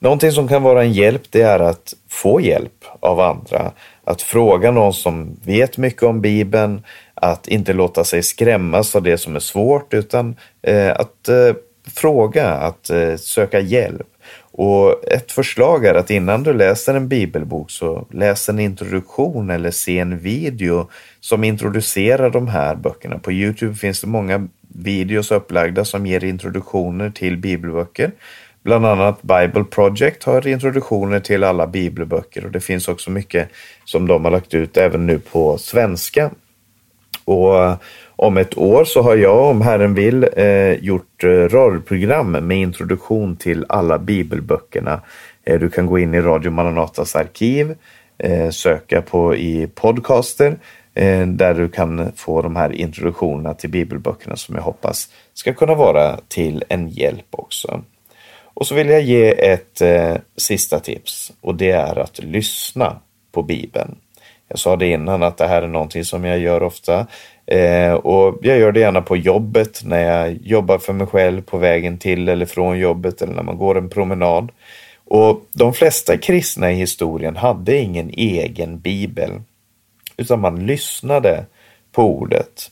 Någonting 0.03 0.31
som 0.31 0.47
kan 0.47 0.63
vara 0.63 0.83
en 0.83 0.93
hjälp 0.93 1.21
det 1.29 1.41
är 1.41 1.59
att 1.59 1.93
få 2.09 2.41
hjälp 2.41 2.85
av 2.99 3.19
andra. 3.19 3.71
Att 4.03 4.21
fråga 4.21 4.71
någon 4.71 4.93
som 4.93 5.37
vet 5.45 5.77
mycket 5.77 6.03
om 6.03 6.21
Bibeln, 6.21 6.83
att 7.13 7.47
inte 7.47 7.73
låta 7.73 8.03
sig 8.03 8.23
skrämmas 8.23 8.95
av 8.95 9.03
det 9.03 9.17
som 9.17 9.35
är 9.35 9.39
svårt 9.39 9.93
utan 9.93 10.35
eh, 10.61 10.91
att 10.91 11.29
eh, 11.29 11.55
fråga, 11.87 12.49
att 12.49 12.89
eh, 12.89 13.15
söka 13.15 13.59
hjälp. 13.59 14.07
Och 14.51 15.11
ett 15.11 15.31
förslag 15.31 15.85
är 15.85 15.93
att 15.93 16.11
innan 16.11 16.43
du 16.43 16.53
läser 16.53 16.93
en 16.93 17.07
bibelbok 17.07 17.71
så 17.71 18.07
läs 18.11 18.49
en 18.49 18.59
introduktion 18.59 19.49
eller 19.49 19.71
se 19.71 19.99
en 19.99 20.19
video 20.19 20.89
som 21.19 21.43
introducerar 21.43 22.29
de 22.29 22.47
här 22.47 22.75
böckerna. 22.75 23.19
På 23.19 23.31
Youtube 23.31 23.75
finns 23.75 24.01
det 24.01 24.07
många 24.07 24.47
videos 24.75 25.31
upplagda 25.31 25.85
som 25.85 26.05
ger 26.05 26.23
introduktioner 26.23 27.09
till 27.09 27.37
bibelböcker. 27.37 28.11
Bland 28.63 28.85
annat 28.85 29.21
Bible 29.21 29.63
Project 29.63 30.23
har 30.23 30.47
introduktioner 30.47 31.19
till 31.19 31.43
alla 31.43 31.67
bibelböcker 31.67 32.45
och 32.45 32.51
det 32.51 32.59
finns 32.59 32.87
också 32.87 33.11
mycket 33.11 33.49
som 33.85 34.07
de 34.07 34.23
har 34.23 34.31
lagt 34.31 34.53
ut 34.53 34.77
även 34.77 35.05
nu 35.07 35.19
på 35.19 35.57
svenska. 35.57 36.31
Och 37.25 37.63
eh, 37.63 37.75
om 38.15 38.37
ett 38.37 38.57
år 38.57 38.83
så 38.85 39.01
har 39.01 39.15
jag, 39.15 39.49
om 39.49 39.61
Herren 39.61 39.93
vill, 39.93 40.27
eh, 40.35 40.73
gjort 40.73 41.23
eh, 41.23 41.27
radioprogram 41.27 42.31
med 42.31 42.57
introduktion 42.57 43.35
till 43.35 43.65
alla 43.69 43.99
bibelböckerna. 43.99 45.01
Eh, 45.43 45.59
du 45.59 45.69
kan 45.69 45.85
gå 45.85 45.99
in 45.99 46.13
i 46.13 46.21
Radio 46.21 46.51
Maranatas 46.51 47.15
arkiv, 47.15 47.75
eh, 48.17 48.49
söka 48.49 49.01
på 49.01 49.35
i 49.35 49.67
podcaster 49.75 50.57
eh, 50.93 51.27
där 51.27 51.53
du 51.53 51.69
kan 51.69 52.11
få 52.15 52.41
de 52.41 52.55
här 52.55 52.73
introduktionerna 52.73 53.53
till 53.53 53.69
bibelböckerna 53.69 54.35
som 54.35 54.55
jag 54.55 54.61
hoppas 54.61 55.09
ska 55.33 55.53
kunna 55.53 55.75
vara 55.75 56.19
till 56.27 56.63
en 56.69 56.89
hjälp 56.89 57.27
också. 57.31 57.81
Och 58.53 58.67
så 58.67 58.75
vill 58.75 58.89
jag 58.89 59.01
ge 59.01 59.49
ett 59.51 59.81
eh, 59.81 60.15
sista 60.37 60.79
tips 60.79 61.31
och 61.41 61.55
det 61.55 61.71
är 61.71 61.99
att 61.99 62.19
lyssna 62.19 62.99
på 63.31 63.43
Bibeln. 63.43 63.95
Jag 64.47 64.59
sa 64.59 64.75
det 64.75 64.87
innan 64.87 65.23
att 65.23 65.37
det 65.37 65.47
här 65.47 65.61
är 65.61 65.67
någonting 65.67 66.05
som 66.05 66.25
jag 66.25 66.39
gör 66.39 66.63
ofta. 66.63 67.07
Eh, 67.45 67.93
och 67.93 68.39
jag 68.41 68.59
gör 68.59 68.71
det 68.71 68.79
gärna 68.79 69.01
på 69.01 69.17
jobbet 69.17 69.81
när 69.85 69.99
jag 69.99 70.37
jobbar 70.41 70.77
för 70.77 70.93
mig 70.93 71.07
själv 71.07 71.41
på 71.41 71.57
vägen 71.57 71.97
till 71.97 72.29
eller 72.29 72.45
från 72.45 72.79
jobbet 72.79 73.21
eller 73.21 73.33
när 73.33 73.43
man 73.43 73.57
går 73.57 73.77
en 73.77 73.89
promenad. 73.89 74.51
Och 75.05 75.45
de 75.51 75.73
flesta 75.73 76.17
kristna 76.17 76.71
i 76.71 76.75
historien 76.75 77.35
hade 77.35 77.77
ingen 77.77 78.09
egen 78.09 78.79
bibel, 78.79 79.31
utan 80.17 80.39
man 80.39 80.65
lyssnade 80.65 81.45
på 81.91 82.03
ordet. 82.03 82.71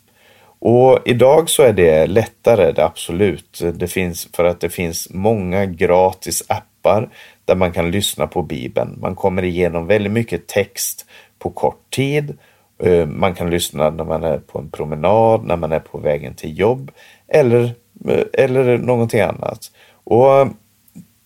Och 0.61 0.99
idag 1.05 1.49
så 1.49 1.63
är 1.63 1.73
det 1.73 2.07
lättare, 2.07 2.71
det 2.71 2.85
absolut. 2.85 3.61
Det 3.73 3.87
finns 3.87 4.29
för 4.33 4.45
att 4.45 4.59
det 4.59 4.69
finns 4.69 5.07
många 5.09 5.65
gratis 5.65 6.43
appar 6.47 7.09
där 7.45 7.55
man 7.55 7.71
kan 7.71 7.91
lyssna 7.91 8.27
på 8.27 8.41
Bibeln. 8.41 8.97
Man 9.01 9.15
kommer 9.15 9.43
igenom 9.43 9.87
väldigt 9.87 10.11
mycket 10.11 10.47
text 10.47 11.05
på 11.39 11.49
kort 11.49 11.89
tid 11.89 12.37
eh, 12.83 13.05
man 13.05 13.35
kan 13.35 13.49
lyssna 13.49 13.89
när 13.89 14.03
man 14.03 14.23
är 14.23 14.37
på 14.37 14.59
en 14.59 14.69
promenad, 14.69 15.45
när 15.45 15.55
man 15.55 15.71
är 15.71 15.79
på 15.79 15.97
vägen 15.97 16.33
till 16.33 16.59
jobb 16.59 16.91
eller, 17.27 17.63
eh, 18.07 18.23
eller 18.33 18.77
någonting 18.77 19.21
annat. 19.21 19.71
Och 20.03 20.47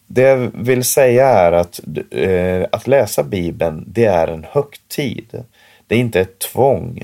det 0.08 0.21
jag 0.21 0.52
vill 0.54 0.84
säga 0.84 1.28
är 1.28 1.52
att, 1.52 1.80
eh, 2.12 2.65
att 2.71 2.88
läsa 2.88 3.24
Bibeln, 3.24 3.84
det 3.88 4.06
är 4.06 4.28
en 4.28 4.45
högtid. 4.50 5.43
Det 5.88 5.95
är 5.95 6.00
inte 6.00 6.21
ett 6.21 6.39
tvång. 6.39 7.04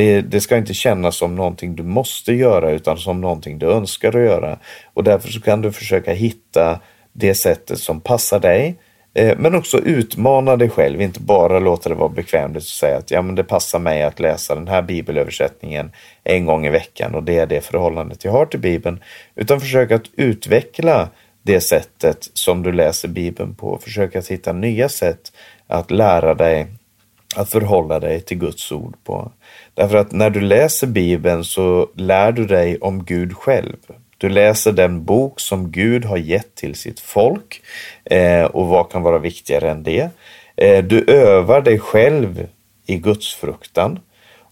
Det, 0.00 0.20
det, 0.20 0.40
ska 0.40 0.56
inte 0.56 0.74
kännas 0.74 1.16
som 1.16 1.36
någonting 1.36 1.76
du 1.76 1.82
måste 1.82 2.32
göra 2.32 2.70
utan 2.70 2.98
som 2.98 3.20
någonting 3.20 3.58
du 3.58 3.66
önskar 3.66 4.08
att 4.08 4.24
göra. 4.24 4.58
Och 4.94 5.04
därför 5.04 5.28
så 5.28 5.40
kan 5.40 5.62
du 5.62 5.72
försöka 5.72 6.12
hitta 6.12 6.80
det 7.12 7.34
sättet 7.34 7.78
som 7.78 8.00
passar 8.00 8.40
dig 8.40 8.78
eh, 9.14 9.38
men 9.38 9.54
också 9.54 9.78
utmana 9.78 10.56
dig 10.56 10.68
själv, 10.70 11.00
inte 11.00 11.20
bara 11.20 11.58
låta 11.58 11.88
det 11.88 11.94
vara 11.94 12.08
bekvämt 12.08 12.56
och 12.56 12.62
säga 12.62 12.98
att 12.98 13.10
ja, 13.10 13.22
men 13.22 13.34
det 13.34 13.44
passar 13.44 13.78
mig 13.78 14.02
att 14.02 14.20
läsa 14.20 14.54
den 14.54 14.68
här 14.68 14.82
bibelöversättningen 14.82 15.92
en 16.24 16.46
gång 16.46 16.66
i 16.66 16.70
veckan 16.70 17.14
och 17.14 17.22
det 17.22 17.38
är 17.38 17.46
det 17.46 17.60
förhållandet 17.60 18.24
jag 18.24 18.32
har 18.32 18.46
till 18.46 18.60
Bibeln. 18.60 19.00
Utan 19.34 19.60
försök 19.60 19.90
att 19.90 20.04
utveckla 20.16 21.08
det 21.42 21.60
sättet 21.60 22.30
som 22.34 22.62
du 22.62 22.72
läser 22.72 23.08
Bibeln 23.08 23.54
på. 23.54 23.78
Försök 23.78 24.16
att 24.16 24.28
hitta 24.28 24.52
nya 24.52 24.88
sätt 24.88 25.32
att 25.66 25.90
lära 25.90 26.34
dig 26.34 26.66
att 27.36 27.50
förhålla 27.50 28.00
dig 28.00 28.20
till 28.20 28.38
Guds 28.38 28.72
ord 28.72 28.94
på. 29.04 29.32
Därför 29.80 29.96
att 29.96 30.12
när 30.12 30.30
du 30.30 30.40
läser 30.40 30.86
Bibeln 30.86 31.44
så 31.44 31.88
lär 31.94 32.32
du 32.32 32.46
dig 32.46 32.78
om 32.78 33.04
Gud 33.04 33.36
själv. 33.36 33.76
Du 34.18 34.28
läser 34.28 34.72
den 34.72 35.04
bok 35.04 35.40
som 35.40 35.72
Gud 35.72 36.04
har 36.04 36.16
gett 36.16 36.54
till 36.54 36.74
sitt 36.74 37.00
folk 37.00 37.62
eh, 38.04 38.44
och 38.44 38.66
vad 38.66 38.92
kan 38.92 39.02
vara 39.02 39.18
viktigare 39.18 39.70
än 39.70 39.82
det? 39.82 40.10
Eh, 40.56 40.84
du 40.84 41.04
övar 41.04 41.60
dig 41.60 41.78
själv 41.78 42.46
i 42.86 42.96
Gudsfruktan 42.96 43.98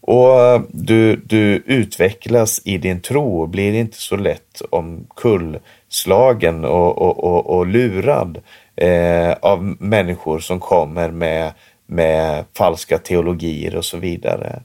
och 0.00 0.60
du, 0.68 1.16
du 1.16 1.62
utvecklas 1.66 2.60
i 2.64 2.78
din 2.78 3.00
tro 3.00 3.40
och 3.40 3.48
blir 3.48 3.72
inte 3.72 3.96
så 3.96 4.16
lätt 4.16 4.62
omkullslagen 4.70 6.64
och, 6.64 6.98
och, 6.98 7.24
och, 7.24 7.56
och 7.56 7.66
lurad 7.66 8.38
eh, 8.76 9.32
av 9.32 9.76
människor 9.78 10.38
som 10.38 10.60
kommer 10.60 11.10
med, 11.10 11.52
med 11.86 12.44
falska 12.54 12.98
teologier 12.98 13.76
och 13.76 13.84
så 13.84 13.96
vidare. 13.96 14.62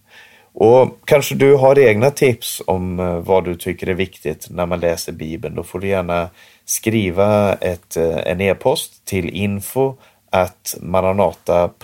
Och 0.53 0.99
kanske 1.05 1.35
du 1.35 1.55
har 1.55 1.79
egna 1.79 2.11
tips 2.11 2.61
om 2.65 2.99
eh, 2.99 3.17
vad 3.17 3.45
du 3.45 3.55
tycker 3.55 3.87
är 3.87 3.93
viktigt 3.93 4.47
när 4.49 4.65
man 4.65 4.79
läser 4.79 5.11
Bibeln. 5.11 5.55
Då 5.55 5.63
får 5.63 5.79
du 5.79 5.87
gärna 5.87 6.29
skriva 6.65 7.53
ett, 7.53 7.97
eh, 7.97 8.17
en 8.25 8.41
e-post 8.41 9.05
till 9.05 9.29
info 9.29 9.95
at 10.29 10.75
maranata.se 10.81 11.83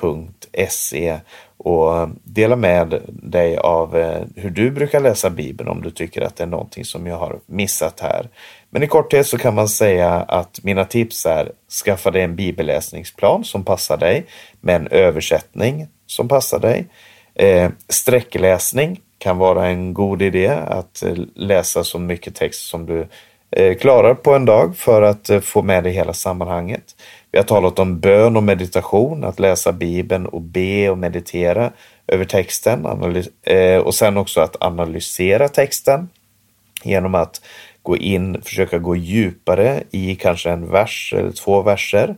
och 1.58 2.10
dela 2.24 2.56
med 2.56 3.02
dig 3.08 3.58
av 3.58 3.98
eh, 3.98 4.22
hur 4.36 4.50
du 4.50 4.72
brukar 4.72 5.00
läsa 5.00 5.30
Bibeln 5.30 5.70
om 5.70 5.82
du 5.82 5.92
tycker 5.92 6.22
att 6.22 6.36
det 6.36 6.44
är 6.44 6.48
någonting 6.48 6.86
som 6.86 7.08
jag 7.08 7.18
har 7.18 7.40
missat 7.46 8.00
här. 8.00 8.30
Men 8.70 8.84
i 8.84 8.88
korthet 8.88 9.28
så 9.28 9.38
kan 9.38 9.56
man 9.56 9.70
säga 9.70 10.10
att 10.10 10.64
mina 10.64 10.86
tips 10.86 11.26
är 11.26 11.52
skaffa 11.86 12.12
dig 12.12 12.22
en 12.22 12.36
bibelläsningsplan 12.36 13.44
som 13.44 13.64
passar 13.64 13.98
dig 13.98 14.26
med 14.62 14.76
en 14.76 14.88
översättning 14.88 15.88
som 16.06 16.28
passar 16.28 16.60
dig. 16.60 16.88
Eh, 17.40 17.70
sträckläsning 17.90 19.02
kan 19.18 19.38
vara 19.38 19.68
en 19.68 19.94
god 19.94 20.22
idé 20.22 20.48
att 20.48 21.04
eh, 21.04 21.14
läsa 21.36 21.84
så 21.84 22.00
mycket 22.00 22.36
text 22.36 22.68
som 22.68 22.86
du 22.86 23.08
eh, 23.52 23.78
klarar 23.78 24.14
på 24.14 24.34
en 24.34 24.46
dag 24.46 24.78
för 24.78 25.02
att 25.02 25.30
eh, 25.30 25.40
få 25.40 25.62
med 25.62 25.84
dig 25.84 25.94
hela 25.94 26.14
sammanhanget. 26.14 26.84
Vi 27.32 27.38
har 27.38 27.46
talat 27.46 27.80
om 27.80 28.00
bön 28.00 28.36
och 28.36 28.44
meditation, 28.44 29.24
att 29.24 29.40
läsa 29.40 29.72
Bibeln 29.72 30.26
och 30.26 30.42
be 30.42 30.90
och 30.90 30.98
meditera 30.98 31.72
över 32.08 32.26
texten 32.26 32.86
och 33.84 33.96
sen 33.96 34.18
också 34.18 34.42
att 34.42 34.56
analysera 34.60 35.48
texten 35.48 36.10
genom 36.84 37.16
att 37.16 37.42
gå 37.82 37.98
in, 37.98 38.42
försöka 38.42 38.78
gå 38.78 38.96
djupare 38.96 39.84
i 39.92 40.16
kanske 40.16 40.50
en 40.50 40.72
vers 40.72 41.14
eller 41.18 41.32
två 41.32 41.62
verser. 41.62 42.16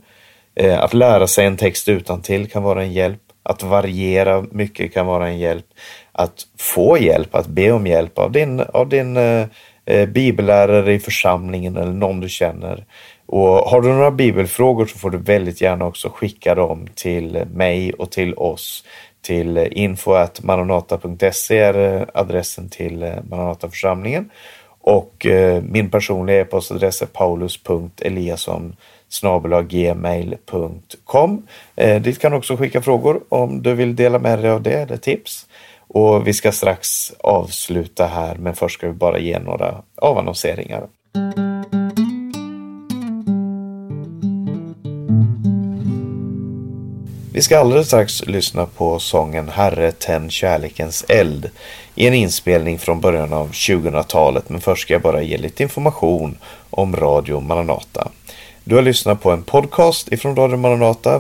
Att 0.80 0.94
lära 0.94 1.28
sig 1.28 1.46
en 1.46 1.58
text 1.58 1.90
utan 1.90 2.22
till 2.22 2.50
kan 2.50 2.64
vara 2.64 2.84
en 2.84 2.94
hjälp. 2.94 3.31
Att 3.44 3.64
variera 3.64 4.46
mycket 4.52 4.94
kan 4.94 5.06
vara 5.06 5.28
en 5.28 5.40
hjälp. 5.40 5.66
Att 6.12 6.48
få 6.58 6.98
hjälp, 6.98 7.36
att 7.36 7.48
be 7.48 7.72
om 7.72 7.88
hjälp 7.88 8.20
av 8.20 8.32
din, 8.32 8.60
av 8.60 8.90
din 8.90 9.18
eh, 9.18 9.46
eh, 9.86 10.10
bibellärare 10.10 10.94
i 10.94 11.00
församlingen 11.00 11.78
eller 11.78 11.94
någon 11.94 12.20
du 12.20 12.30
känner. 12.30 12.86
Och 13.26 13.42
har 13.42 13.82
du 13.82 13.90
några 13.90 14.12
bibelfrågor 14.12 14.86
så 14.86 14.98
får 14.98 15.10
du 15.10 15.18
väldigt 15.18 15.62
gärna 15.62 15.86
också 15.86 16.10
skicka 16.10 16.56
dem 16.56 16.88
till 16.96 17.44
mig 17.54 17.94
och 17.94 18.12
till 18.12 18.34
oss. 18.34 18.84
Till 19.22 19.58
info.maranata.se 19.72 21.58
är 21.60 21.96
eh, 21.96 22.08
adressen 22.14 22.70
till 22.70 23.04
eh, 23.04 23.14
Maranataförsamlingen. 23.30 24.30
Och 24.82 25.26
eh, 25.26 25.64
min 25.64 25.90
personliga 25.90 26.40
e-postadress 26.40 27.02
är 27.02 27.06
paulus.eliasson 27.06 28.76
gmail.com. 29.68 31.48
Eh, 31.76 32.02
dit 32.02 32.20
kan 32.20 32.32
du 32.32 32.38
också 32.38 32.58
skicka 32.58 32.82
frågor 32.82 33.22
om 33.30 33.62
du 33.62 33.74
vill 33.74 33.96
dela 33.96 34.20
med 34.20 34.40
dig 34.40 34.52
av 34.52 34.62
det 34.62 34.74
eller 34.74 34.98
tips. 34.98 35.46
Och 35.94 36.28
vi 36.28 36.34
ska 36.34 36.52
strax 36.52 37.12
avsluta 37.20 38.06
här, 38.06 38.36
men 38.36 38.56
först 38.56 38.78
ska 38.78 38.88
vi 38.88 38.94
bara 38.94 39.20
ge 39.20 39.40
några 39.40 39.76
avannonseringar. 39.96 40.88
Vi 47.34 47.42
ska 47.42 47.60
alldeles 47.60 47.88
strax 47.88 48.26
lyssna 48.26 48.66
på 48.66 49.00
sången 49.00 49.50
Herre 49.50 49.92
tänd 49.92 50.32
kärlekens 50.32 51.06
eld 51.08 51.50
i 51.96 52.08
en 52.08 52.14
inspelning 52.14 52.80
från 52.80 53.02
början 53.02 53.34
av 53.34 53.52
2000-talet 53.52 54.50
men 54.50 54.62
först 54.62 54.82
ska 54.82 54.94
jag 54.94 55.02
bara 55.02 55.22
ge 55.22 55.38
lite 55.38 55.64
information 55.64 56.38
om 56.70 56.96
Radio 56.96 57.40
Maranata. 57.40 58.12
Du 58.64 58.76
har 58.76 58.82
lyssnat 58.82 59.22
på 59.22 59.32
en 59.32 59.44
podcast 59.44 60.12
ifrån 60.12 60.36
Radio 60.36 60.58
Maranata. 60.58 61.20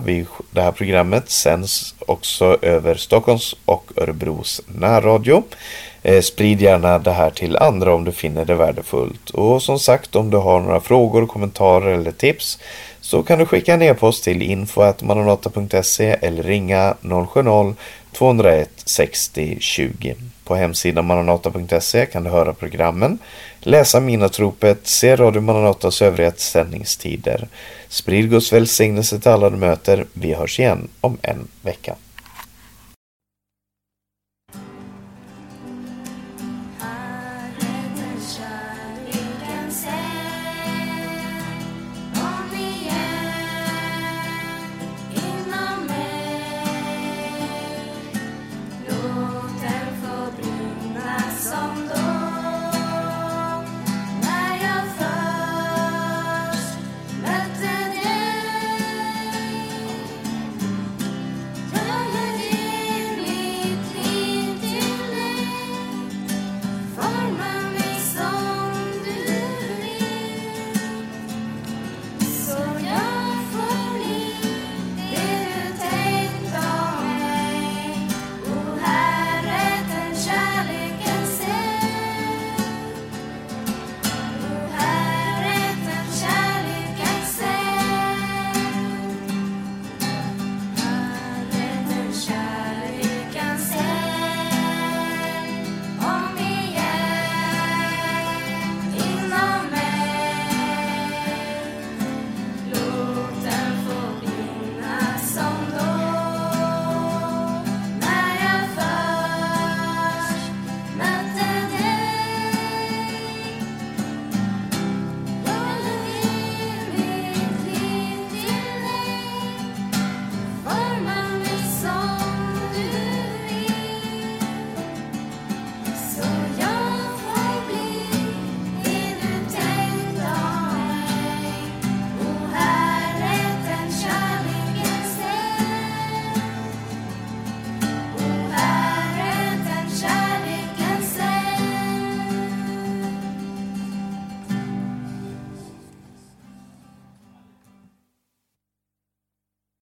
Det 0.51 0.62
här 0.62 0.71
programmet 0.71 1.30
sänds 1.30 1.95
också 1.99 2.58
över 2.62 2.95
Stockholms 2.95 3.56
och 3.65 3.91
Örebros 3.95 4.62
närradio. 4.67 5.43
Eh, 6.04 6.21
sprid 6.21 6.62
gärna 6.62 6.99
det 6.99 7.12
här 7.12 7.30
till 7.30 7.58
andra 7.58 7.93
om 7.93 8.04
du 8.04 8.12
finner 8.12 8.45
det 8.45 8.56
värdefullt. 8.56 9.30
Och 9.30 9.63
som 9.63 9.80
sagt, 9.80 10.15
om 10.15 10.30
du 10.30 10.38
har 10.38 10.60
några 10.60 10.80
frågor, 10.80 11.25
kommentarer 11.25 11.93
eller 11.93 12.12
tips 12.12 12.60
så 13.01 13.23
kan 13.23 13.39
du 13.39 13.45
skicka 13.45 13.73
en 13.73 13.82
e-post 13.82 14.23
till 14.23 14.41
info.maranata.se 14.41 16.17
eller 16.21 16.43
ringa 16.43 16.95
070-201 17.01 18.67
60 18.86 19.58
20. 19.60 20.15
På 20.43 20.56
hemsidan 20.56 21.06
maranata.se 21.06 22.06
kan 22.06 22.23
du 22.23 22.30
höra 22.30 22.54
programmen, 22.54 23.17
läsa 23.60 23.99
Minatropet, 23.99 24.80
se 24.84 25.15
Radio 25.15 25.41
Maranatas 25.41 26.01
övriga 26.01 26.32
sändningstider. 26.32 27.47
Sprid 27.89 28.30
Guds 28.30 28.54
välsignelse 28.54 29.19
till 29.19 29.32
alla 29.32 29.49
du 29.49 29.58
möter. 29.58 30.06
Vi 30.13 30.34
hörs 30.34 30.60
igen 30.60 30.88
om 31.01 31.17
en 31.21 31.47
vecka. 31.62 31.95